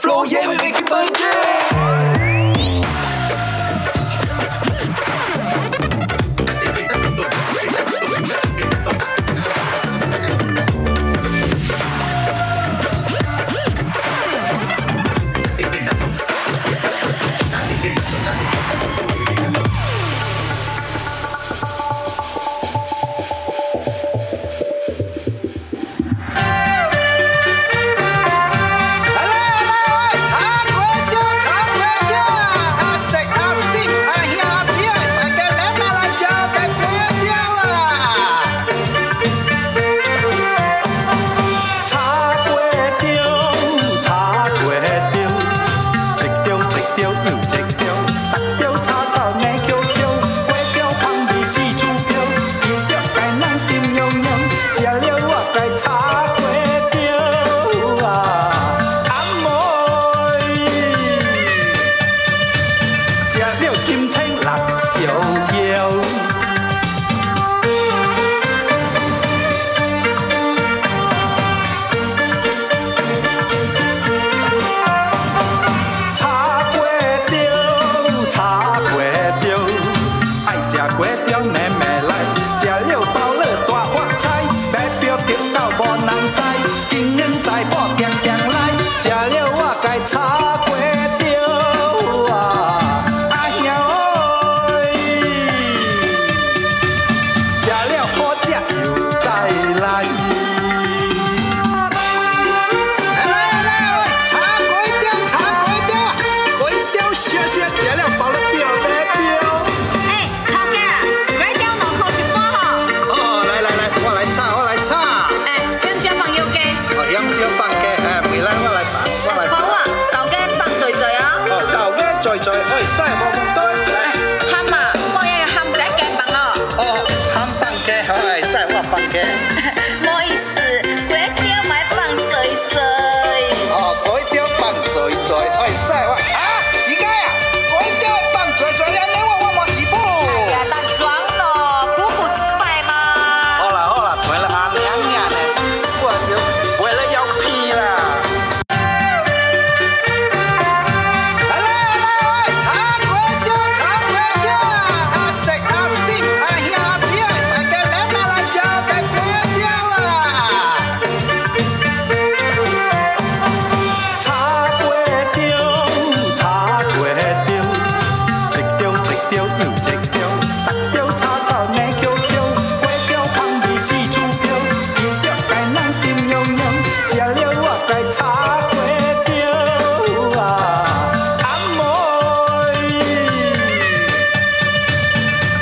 [0.00, 1.79] Flow, yeah, we make it budget.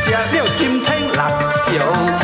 [0.09, 2.18] 食了心情六七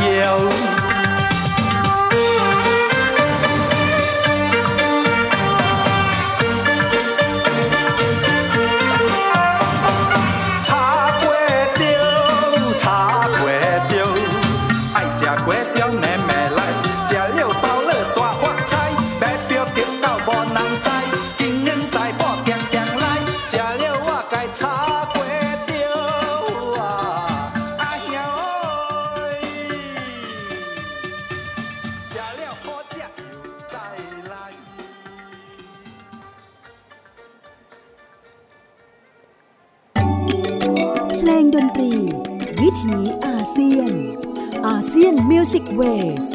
[45.75, 46.27] Music Waves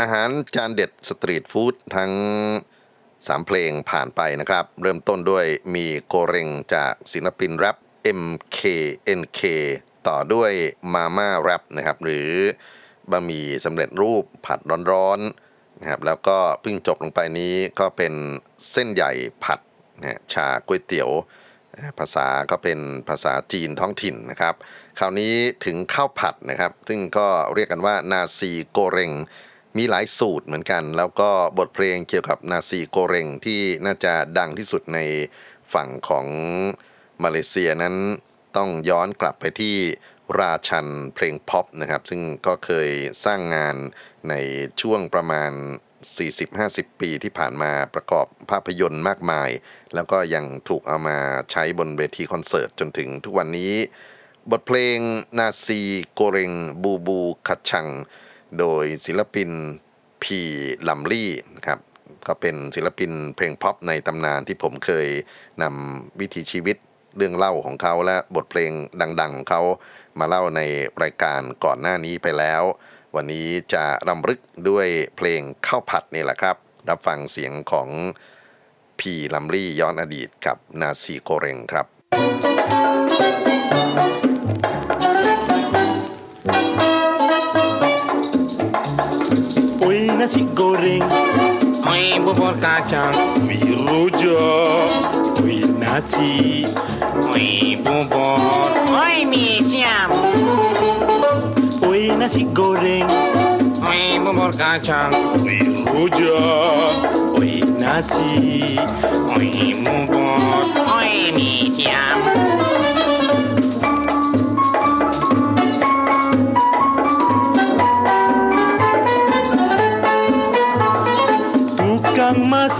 [0.00, 2.12] อาหารจานเด็ด street food ทั้ง
[2.78, 7.76] 3 เพลงผ่านไปนะครับ เริ่มต้นด้วยมีโกเรงจากศิลปินแร็ป
[8.20, 9.40] MKNK
[10.08, 10.52] ต่อด้วย
[10.94, 12.30] มาม่าแร็ปนะครับ หรือ
[13.10, 14.58] บะหมี่สำเร็จรูปผัด
[14.90, 18.12] ร้อนๆนะครับแล้วก็เพิ่งจบลงไปนี้ก็เป็น
[18.72, 19.12] เส้นใหญ่
[19.44, 19.60] ผัด
[20.00, 21.10] นะชาก๋วยเตี๋ยว
[21.98, 24.54] ภาษาก็เป็นภาษาจีนท้องถิ่นนะครับ
[25.02, 25.34] คราวนี้
[25.66, 29.12] ถึงข้าวผัดนะครับ ซึ่งก็เรียกกันว่านาซีโกเรง
[29.76, 34.98] มีหลายสูตรเหมือนกัน แล้วก็บทเพลงเกี่ยวกับนาซีโกเรงที่น่าจะดังที่สุดใน
[35.72, 36.26] ฝั่งของ
[37.22, 37.94] มาเลเซียนั้น
[38.56, 39.76] ต้องย้อนกลับไปที่
[40.38, 42.90] ราชันเพลงพ็อปนะครับ ซึ่งก็เคย
[43.24, 43.76] สร้างงาน
[44.28, 44.34] ใน
[44.80, 45.52] ช่วงประมาณ
[46.26, 49.50] 40-50 ปีที่ผ่านมาประกอบภาพยนตร์มากมาย
[49.94, 51.18] แล้วก็ยังถูกเอามา
[51.52, 53.74] ใช้บนเวทีคอนเสิร์ตจนถึงทุกวันนี้
[54.50, 54.98] บทเพลง
[55.38, 55.80] นาซี
[56.12, 57.86] โกเรงบูบูคัดชัง
[58.58, 59.50] โดยศิลปิน
[60.22, 60.40] พี
[60.88, 61.78] ลัมลี่นะครับ
[62.26, 65.08] ก็เป็นศิลปินเพลงพ็อปในตำนานที่ผมเคย
[65.62, 66.76] นำวิถีชีวิต
[67.16, 68.72] เรื่องเล่าของเขาและบทเพลง
[69.20, 69.62] ดังๆของเขา
[70.18, 70.60] มาเล่าใน
[71.02, 72.62] รายการก่อนหน้านี้ไปแล้ว
[73.16, 76.56] วันนี้จะรำลึกด้วยเพลงข้าวผัดนี่แหละครับ
[76.88, 77.88] รับฟังเสียงของ
[79.00, 82.69] พีลัมลี่ย้อนอดีตกับนาซีโกเรงครับ
[92.30, 93.10] Bubur kacang
[93.42, 93.58] Oi
[93.90, 96.62] rojak Oi nasi
[97.26, 100.14] Oi bubur Oi mie siam
[101.82, 103.10] Oi nasi goreng
[103.82, 105.10] Oi bubur kacang
[105.42, 105.58] Oi
[105.90, 108.78] rojak Oi nasi
[109.34, 112.29] Oi bubur Oi mie siam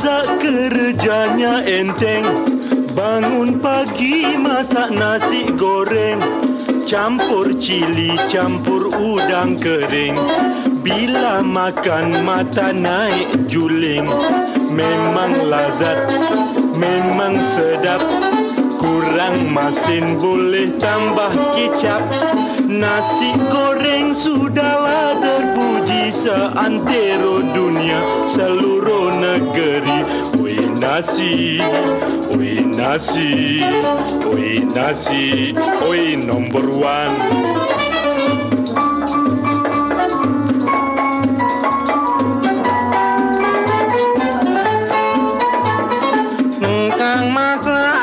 [0.01, 2.25] masak kerjanya enteng.
[2.97, 6.17] Bangun pagi masak nasi goreng.
[6.89, 10.17] Campur cili, campur udang kering.
[10.81, 14.09] Bila makan mata naik juling.
[14.73, 16.09] Memang lazat,
[16.81, 18.01] memang sedap.
[18.81, 22.09] Kurang masin boleh tambah kicap.
[22.65, 25.13] Nasi goreng sudahlah
[26.11, 29.99] seantero dunia seluruh negeri.
[30.43, 31.63] Oi nasi,
[32.35, 33.63] oi nasi,
[34.27, 35.55] oi nasi,
[35.87, 37.15] oi number one.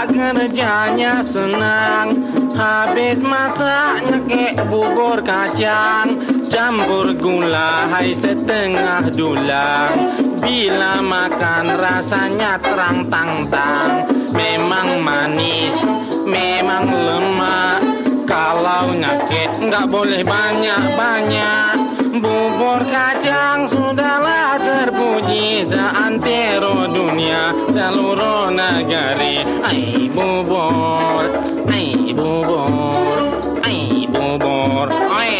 [0.07, 2.31] Kerjanya senang.
[2.57, 9.93] Habis masak nyekek bubur kacang Campur gula hai setengah dulang.
[10.41, 15.77] Bila makan rasanya terang tang tang Memang manis,
[16.25, 17.85] memang lemak.
[18.25, 21.77] Kalau nyakit nggak boleh banyak-banyak.
[22.25, 29.45] Bubur kacang sudahlah terpuji Seantero dunia seluruh negeri.
[29.61, 31.21] Ai bubur,
[31.69, 32.76] ai bubur,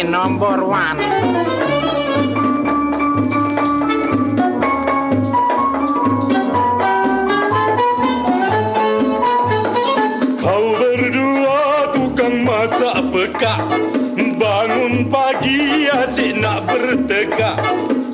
[0.06, 0.98] number one.
[10.38, 13.58] Kau berdua tukang masak pekak.
[14.38, 17.58] Bangun pagi asyik nak bertegak.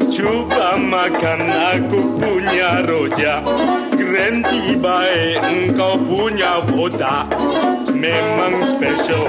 [0.09, 3.45] Cuba makan aku punya rojak
[3.93, 7.29] Granti baik engkau punya botak.
[7.93, 9.27] Memang special,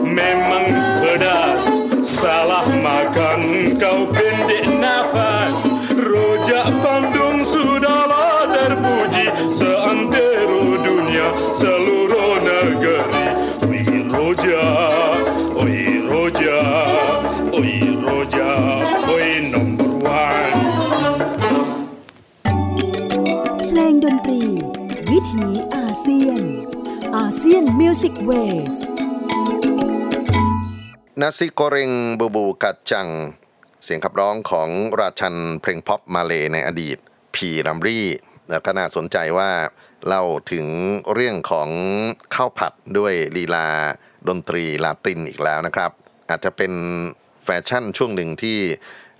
[0.00, 0.64] memang
[0.98, 1.83] pedas
[2.13, 5.55] Salah makan engkau pendek nafas
[5.95, 13.27] Rojak Bandung sudahlah terpuji Seantero dunia seluruh negeri
[13.69, 13.81] Oi
[14.11, 15.23] rojak,
[15.59, 15.77] oi
[16.09, 17.21] rojak,
[17.55, 17.73] oi
[18.03, 20.57] rojak, oi number one
[23.57, 24.43] เพลงดนตรี
[25.11, 26.43] วิถีอาเซียน
[27.17, 28.31] อาเซียนมิวสิกเว
[28.73, 28.92] ส
[31.20, 33.08] Nasi Goreng Bubur Kacang
[33.84, 34.68] เสียงขับร้องของ
[35.00, 36.98] ราชันเพลงพ็อปมาเลในอดีต
[37.34, 37.36] P.
[37.46, 38.06] Ramlee
[38.50, 39.50] แล้วก็น่าสนใจว่า
[40.06, 40.66] เล่าถึง
[41.14, 41.68] เรื่องของ
[42.34, 43.68] ข้าวผัดด้วยลีลา
[44.28, 45.90] ดนตรีลาตินอีกแล้วนะครับ
[46.28, 46.72] อาจจะเป็น
[47.44, 48.58] แฟชั่นช่วงหนึ่งที่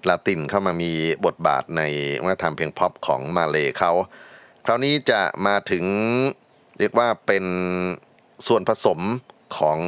[0.09, 0.93] ลาตินเข้ามามี
[1.27, 1.83] บทบาทใน
[2.23, 3.93] วัฒนธรรมเพลงพ็อปของมาเลเขา
[4.65, 5.85] คราวนี้จะมาถึง
[6.79, 7.45] เรียกว่าเป็น
[8.47, 9.01] ส่วนผสม
[9.57, 9.79] ของ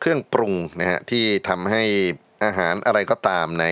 [0.00, 1.82] เครื่องปรุงนะฮะที่ทำให้
[2.44, 3.66] อาหารอะไรก็ตามใน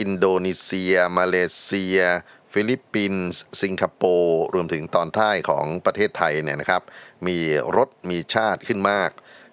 [0.00, 1.98] อินโดนีเซีย มาเลเซีย
[2.52, 6.82] ฟิลิปปินส์สิงคโปร์รวมถึงตอนใต้ของประเทศไทยเนี่ยนะครับ
[7.26, 7.38] มี
[7.76, 9.10] รสมีชาติขึ้นมาก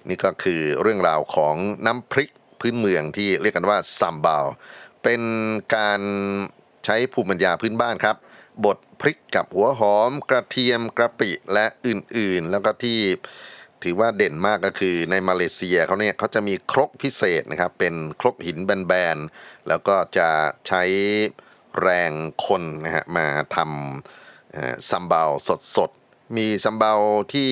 [0.10, 1.56] นี่ก็คือเรื่องราวของ
[1.86, 4.46] น้ำพริกพื้นเมืองที่เรียกกันว่าซัมบัล
[5.04, 5.22] เป็น
[5.76, 6.02] การ
[6.86, 8.16] ใช้ภูมิปัญญาพื้นบ้านครับ
[8.66, 13.00] บดพริกกับหัวหอม กระเทียมกะปิและอื่นๆ แล้วก็ที่
[13.84, 20.30] ถือว่าเด่นมากก็คือในมาเลเซียเขาเนี่ยเขาจะมีครกพิเศษนะครับ เป็นครกหินแบนๆ แล้วก็จะ
[20.68, 20.84] ใช้
[21.82, 22.12] แรง
[22.46, 25.24] คนนะฮะมาทำซัมบัล
[25.78, 26.94] สดๆ มีซัมบัล
[27.34, 27.52] ที่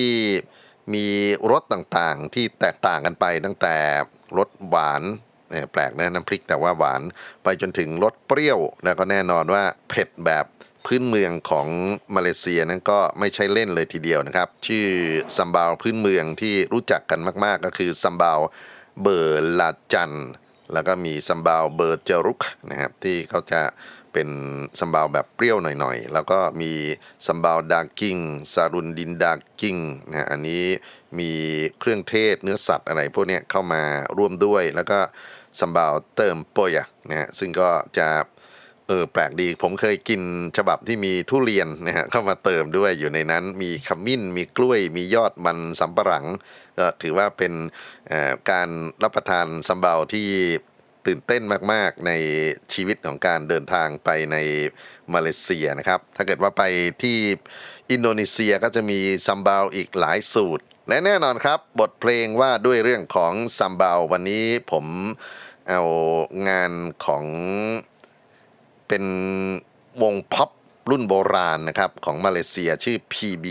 [0.94, 1.06] มี
[1.50, 3.76] รสต่างๆที่แตกต่างกันไปตั้งแต่
[4.38, 5.02] รสหวาน
[5.72, 7.02] แปลกนะน้ำพริกแต่ว่าหวาน
[7.42, 10.44] ไปจนถึงรสเปรี้ยว แล้วก็แน่นอนว่าเผ็ดแบบ
[10.86, 11.66] พื้นเมืองของ
[12.14, 14.86] มาเลเซียนั้นก็ไม่ใช่เล่นเลยทีเดียวนะครับ ชื่อ
[15.36, 20.12] ซัมบัลพื้นเมืองที่รู้จักกันมาก ๆ ก็คือซัมบัล belacan
[20.72, 23.62] แล้วก็มีซัมบัล berjeruk นะครับที่เขาจะ
[24.12, 24.28] เป็น
[24.78, 26.72] ซัมบัลแบบเปรี้ยวหน่อยๆ แล้วก็มี
[27.26, 28.16] ซัมบัล daging
[28.52, 29.76] serunding daging
[30.08, 30.64] นะอันนี้
[31.18, 31.32] มี
[31.78, 33.82] เครื่องเทศเนื้อสัตว์อะไรพวกนี้เข้ามา
[34.18, 34.98] ร่วมด้วย แล้วก็
[35.58, 37.68] ซัมบัล tempoyak นะฮะซึ่งก็
[37.98, 38.08] จะ
[38.38, 40.22] เเออแปลกดีผมเคยกิน
[40.56, 46.26] ฉบับที่มีทุเรียนนะฮะเข้ามาเติมด้วยอยู่ในนั้น มีขมิ้น มีกล้วย มียอดมันสำปะหลัง
[46.78, 47.52] ก็ถือว่าเป็น
[48.50, 48.68] การ
[49.02, 50.28] รับประทานซัมบัลที่
[51.06, 52.12] ตื่นเต้นมากๆใน
[52.72, 54.36] ชีวิตของการเดินทางไปใน
[55.14, 56.62] มาเลเซียนะครับ ถ้าเกิดว่าไป
[57.02, 57.18] ที่
[57.90, 64.86] อินโดนีเซียก็จะมีซัมบัลอีกหลายสูตร และแน่นอนครับบทเพลงว่าด้วยเรื่องของซัมบัลวันนี้ผม
[65.68, 65.82] เอา
[66.48, 66.72] งาน
[67.06, 67.24] ของ
[68.90, 69.04] เป็น
[70.02, 70.50] วงพ็อป
[70.90, 73.46] รุ่นโบราณนะครับของมาเลเซียชื่อ PB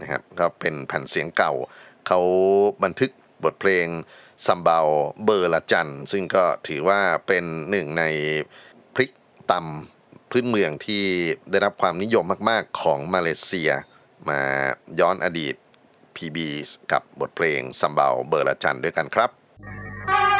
[0.00, 1.52] นะครับก็เป็นแผ่นเสียงเก่า
[2.06, 2.20] เขา
[2.82, 3.10] บันทึก
[3.44, 3.86] บทเพลง
[4.46, 4.78] ซัมเบา
[5.24, 8.04] เบอร์ละจัน ซึ่งก็ถือว่าเป็นหนึ่งใน
[8.94, 9.10] พริก
[9.50, 11.04] ตำพื้นเมืองที่
[11.50, 13.70] ได้รับความนิยมมากๆของมาเลเซีย
[14.28, 14.40] มา
[15.00, 15.54] ย้อนอดีต
[16.16, 16.38] PB
[16.92, 19.30] กับบทเพลงซัมเบาเบอร์ละจันด้วยกันครับ
[19.70, 20.39] Jikalau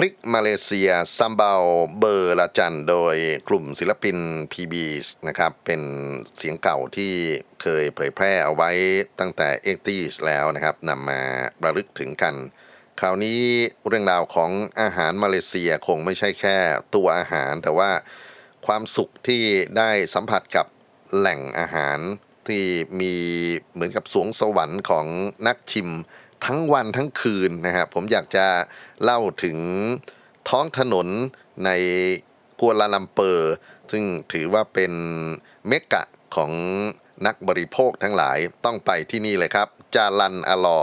[0.00, 1.52] พริกมาเลเซียซัมเบา
[1.98, 3.16] เบอร์ละจัน โดย
[3.48, 4.16] กลุ่มศิลปิน
[4.52, 4.74] PB
[5.28, 5.82] นะครับ เป็น
[6.36, 7.12] เสียงเก่าที่
[7.62, 8.70] เคยเผยแพร่เอาไว้
[9.20, 11.22] ตั้งแต่ 80s แล้วนะครับนำมา
[11.64, 12.34] ระลึกถึงกัน
[13.00, 13.40] คราวนี้
[13.86, 16.56] เรื่องราวของอาหารมาเลเซียคงไม่ใช่แค่
[16.94, 17.90] ตัวอาหาร แต่ว่า
[18.66, 19.42] ความสุขที่
[19.78, 20.66] ได้สัมผัสกับ
[21.16, 21.98] แหล่งอาหาร
[22.48, 22.64] ที่
[23.00, 23.14] มี
[23.72, 25.06] เหมือนกับสวงสวรรค์ของ
[25.46, 25.88] นักชิม
[26.46, 28.46] ทั้งวันทั้งคืนนะฮะผมอยากจะ
[29.02, 29.58] เล่าถึง
[30.48, 31.08] ท้องถนน
[31.64, 31.70] ใน
[32.60, 33.52] กัวลาลัมเปอร์
[33.92, 34.92] ซึ่งถือว่าเป็น
[35.68, 36.02] เมกกะ
[36.36, 36.52] ของ
[37.26, 40.80] นักบริโภคทั้งหลายต้องไปที่นี่เลยครับ Jalan Alor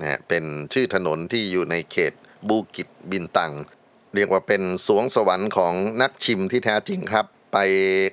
[0.00, 2.12] นะเป็นชื่อถนนที่อยู่ในเขต
[2.48, 3.52] บูกิตบินตัง
[4.14, 7.58] เรียกว่าเป็นสรวงสวรรค์ของนักชิมที่แท้จริงครับ ไป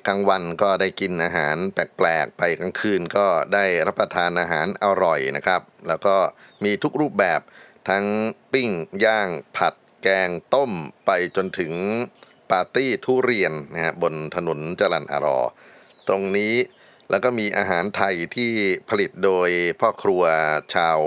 [0.07, 6.15] กลางวันก็ได้กินอาหารแปลกๆ ไปกลางคืนก็ได้รับประทานอาหารอร่อยนะครับ แล้วก็
[6.63, 7.41] มีทุกรูปแบบ
[7.89, 8.05] ทั้ง
[8.53, 8.69] ปิ้ง
[9.05, 10.71] ย่าง ผัด แกงต้ม
[11.05, 11.73] ไปจนถึง
[12.51, 15.39] ปาร์ตี้ทุเรียนนะฮะบนถนนจรันอารอ
[16.07, 16.53] ตรงนี้
[17.09, 18.51] แล้วก็มีอาหารไทยที่
[18.89, 19.49] ผลิตโดย
[19.79, 20.23] พ่อครัว
[20.75, 20.99] ชาว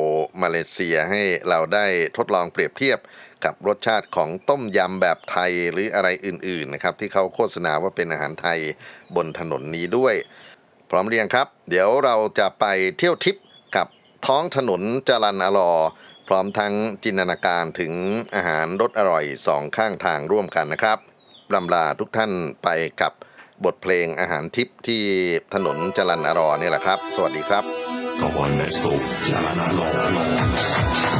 [0.42, 1.86] มาเลเซียให้เราได้
[2.16, 2.98] ทดลองเปรียบเทียบ
[3.44, 8.58] กับรสชาติของต้มยำแบบไทยหรืออะไรอื่นๆนะครับที่เขาโฆษณาว่าเป็นอาหารไทย
[9.16, 10.14] บนถนนนี้ด้วย
[10.90, 12.64] พร้อมเรียงครับ เดี๋ยวเราจะไป
[12.98, 13.36] เที่ยวทิป
[14.26, 15.72] ท้องถนนจรันอรอ
[16.28, 17.92] พร้อมทั้งจินตนาการถึง
[18.34, 20.98] อาหารรสอร่อยสองข้างทางร่วมกันนะครับ
[21.54, 22.68] รำลาทุกท่านไป
[23.00, 23.12] กับ
[23.64, 25.02] บทเพลงอาหารทิพย์ที่
[25.54, 27.64] ถนนจรันอรอนี่แหละครับ สวัสดีครับ
[28.20, 28.92] Come on, let's go.
[29.28, 31.13] Jalana long, long.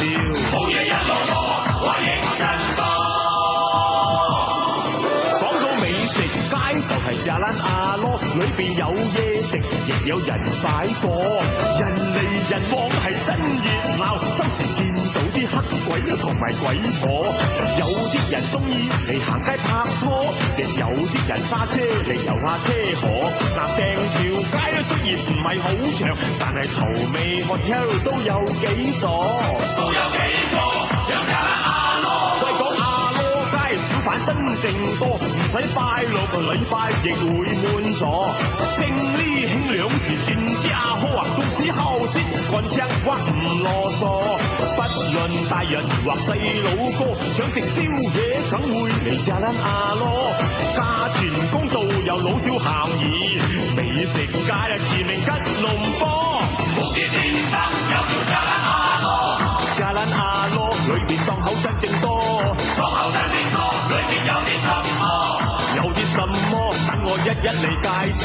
[0.00, 0.06] 好
[0.64, 1.34] 嘢一路多
[1.84, 2.08] 我迎
[2.40, 2.42] 真
[2.74, 2.80] 多
[5.38, 6.54] 讲到美食街
[6.88, 9.52] 就系亚拉阿咯里边有嘢食
[9.86, 10.30] 亦有人
[10.62, 11.04] 摆货
[11.78, 11.82] 人
[12.14, 12.18] 嚟
[12.50, 14.16] 人往系真热闹
[15.50, 17.34] 黑鬼同埋鬼火，
[17.78, 19.66] 有啲人中意嚟行街拍
[20.00, 21.74] 拖，亦有啲人揸车
[22.06, 22.66] 嚟游下车
[23.00, 23.02] 河。
[23.56, 23.78] 嗱，成
[24.14, 25.64] 条街咧虽然唔系好
[25.98, 26.00] 长，
[26.38, 26.78] 但系头
[27.12, 28.30] 尾 hotel 都有
[28.60, 28.62] 几
[29.00, 29.04] 座，
[29.76, 30.16] 都有幾
[30.50, 30.56] 個，
[31.12, 31.70] 有加蘭阿羅。
[31.70, 31.79] 再講阿羅
[34.10, 37.22] 玩真正多，唔使快乐个礼拜亦会
[37.62, 38.34] 满座。
[38.76, 38.82] 胜
[39.16, 41.06] 利兄两时战之阿哥，
[41.36, 41.78] 做事孝
[42.10, 42.18] 顺，
[42.50, 44.02] 干正骨唔啰嗦。
[44.74, 44.78] 不
[45.14, 45.16] 论
[45.48, 45.72] 大人
[46.04, 46.26] 或细
[46.58, 47.76] 佬哥，想食宵
[48.18, 48.18] 夜
[48.50, 50.34] 梗会嚟炸冷阿罗。
[50.74, 51.18] 家传
[51.52, 52.66] 公道有老少咸
[52.98, 53.38] 宜，
[53.76, 55.30] 美食街啊驰名吉
[55.62, 55.66] 隆
[56.00, 56.02] 坡。
[67.22, 68.22] 一一嚟介绍，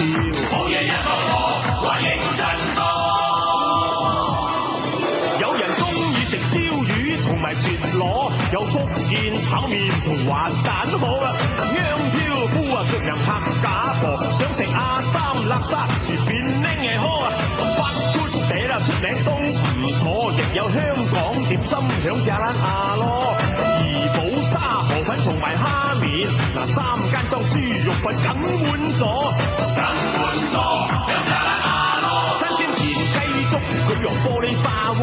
[0.52, 1.32] 好嘢一個個，
[1.84, 2.42] 話認真
[2.76, 2.82] 多。
[5.42, 5.84] 有人中
[6.14, 6.56] 意食烧
[6.96, 8.80] 鱼同埋绝螺，有福
[9.10, 9.14] 建
[9.50, 9.76] 炒面
[10.06, 11.76] 同滑蛋好啊，香
[12.12, 12.16] 飘
[12.48, 13.28] 夫啊，腳人拍
[13.62, 13.68] 假
[14.00, 14.04] 婆，
[14.40, 17.28] 想食阿三辣沙前邊拎嘅呵啊，
[17.78, 18.16] 發出
[18.48, 20.80] 地啦出名都唔錯，亦有香
[21.12, 23.04] 港點心響炸蘭阿羅，
[28.06, 28.46] 粉梗满
[29.00, 29.02] 咗，
[29.58, 30.58] 梗满咗，
[31.10, 32.06] 響炸蘭阿罗，
[32.38, 32.80] 新鲜田
[33.10, 33.18] 鸡
[33.50, 35.02] 粥佢用玻璃花鍋，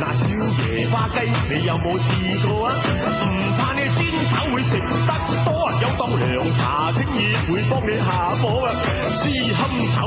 [0.00, 0.26] 嗱少
[0.58, 2.08] 爺花鸡你有冇试
[2.44, 2.74] 过啊？
[3.22, 3.98] 唔怕你煎
[4.30, 5.10] 炒会食得
[5.44, 8.74] 多，有当凉茶清热会帮你下火啊！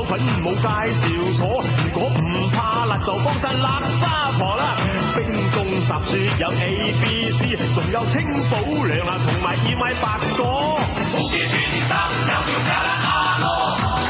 [0.08, 0.68] 粉冇介
[1.00, 1.02] 紹
[1.36, 1.42] 錯，
[1.84, 4.76] 如果唔怕辣就幫襯辣沙婆啦。
[5.16, 8.52] 冰凍雜雪有 A B C，仲有清補
[8.86, 10.80] 涼啊，同埋薏米白果。
[11.12, 11.54] 福建電
[11.88, 11.92] 燈
[12.26, 13.46] 有條加蘭阿羅，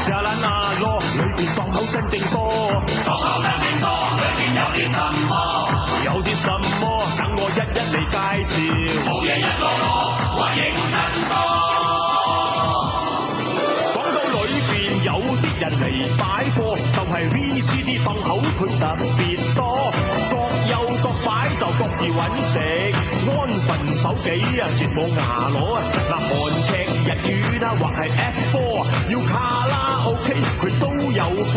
[0.07, 2.37] 加蘭阿羅裏邊檔口真正多，
[3.05, 3.87] 檔口真正多，
[4.17, 4.97] 裏邊有啲什
[5.29, 5.31] 麼？
[6.05, 6.47] 有啲什
[6.81, 6.83] 麼？
[7.17, 8.17] 等我一一嚟介
[8.49, 8.53] 紹。
[9.05, 10.04] 冇嘢一個個，
[22.15, 22.55] 揾食，
[23.27, 23.35] 安
[23.67, 23.69] 分
[24.01, 25.83] 守己啊，絕冇牙攞啊！
[26.09, 26.33] 嗱，韓
[26.65, 26.71] 劇、
[27.03, 28.59] 日語啦，或係 F 4
[29.11, 31.55] 要卡拉 OK 佢都有貨，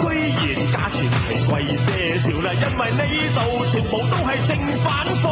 [0.00, 0.40] 雖然
[0.72, 1.52] 價錢係貴
[1.84, 1.88] 些
[2.22, 3.04] 少啦，因為呢
[3.36, 3.38] 度
[3.70, 4.88] 全部都係正版
[5.22, 5.24] 貨，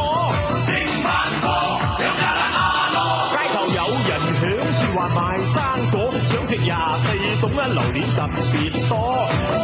[0.69, 0.71] 正
[1.03, 1.09] 版
[1.41, 1.45] 貨，
[2.03, 2.61] 有加蘭阿
[2.93, 2.97] 羅。
[3.33, 4.45] 街頭有人響
[4.77, 5.19] 説話賣
[5.55, 5.57] 生
[5.91, 5.97] 果，
[6.29, 7.07] 想食廿四
[7.41, 8.21] 種啊，榴蓮特
[8.53, 8.93] 別多，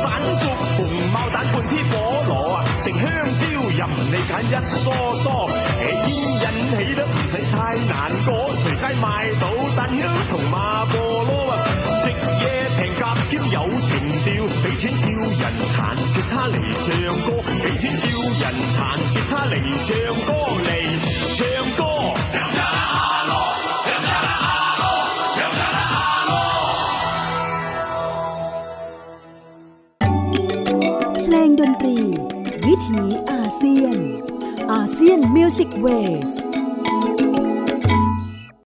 [0.03, 0.05] 散
[0.41, 3.05] 竹红猫蛋半啲菠蘿啊，食香
[3.39, 3.45] 蕉
[3.79, 4.91] 任你拣一梳
[5.23, 5.25] 梳，
[5.79, 9.07] 起引起都唔使太难过，随街卖
[9.41, 9.45] 到
[9.77, 11.63] 蛋香同马婆啰啊！
[12.03, 12.11] 食
[12.43, 12.45] 嘢
[12.77, 13.57] 平价兼有
[13.87, 13.91] 情
[14.25, 14.27] 调，
[14.65, 15.79] 俾钱叫人弹
[16.13, 16.91] 吉他嚟唱
[17.23, 17.27] 歌，
[17.63, 18.05] 俾钱叫
[18.41, 18.43] 人
[18.75, 19.55] 弹吉他嚟
[19.87, 19.95] 唱
[20.27, 20.29] 歌
[20.67, 20.69] 嚟
[21.39, 21.41] 唱
[21.77, 21.79] 歌。
[31.59, 32.18] ดนตรี
[32.87, 33.99] ถีอาเซียน
[34.73, 35.87] อาเซียนมิวสิกเว
[36.29, 36.31] ส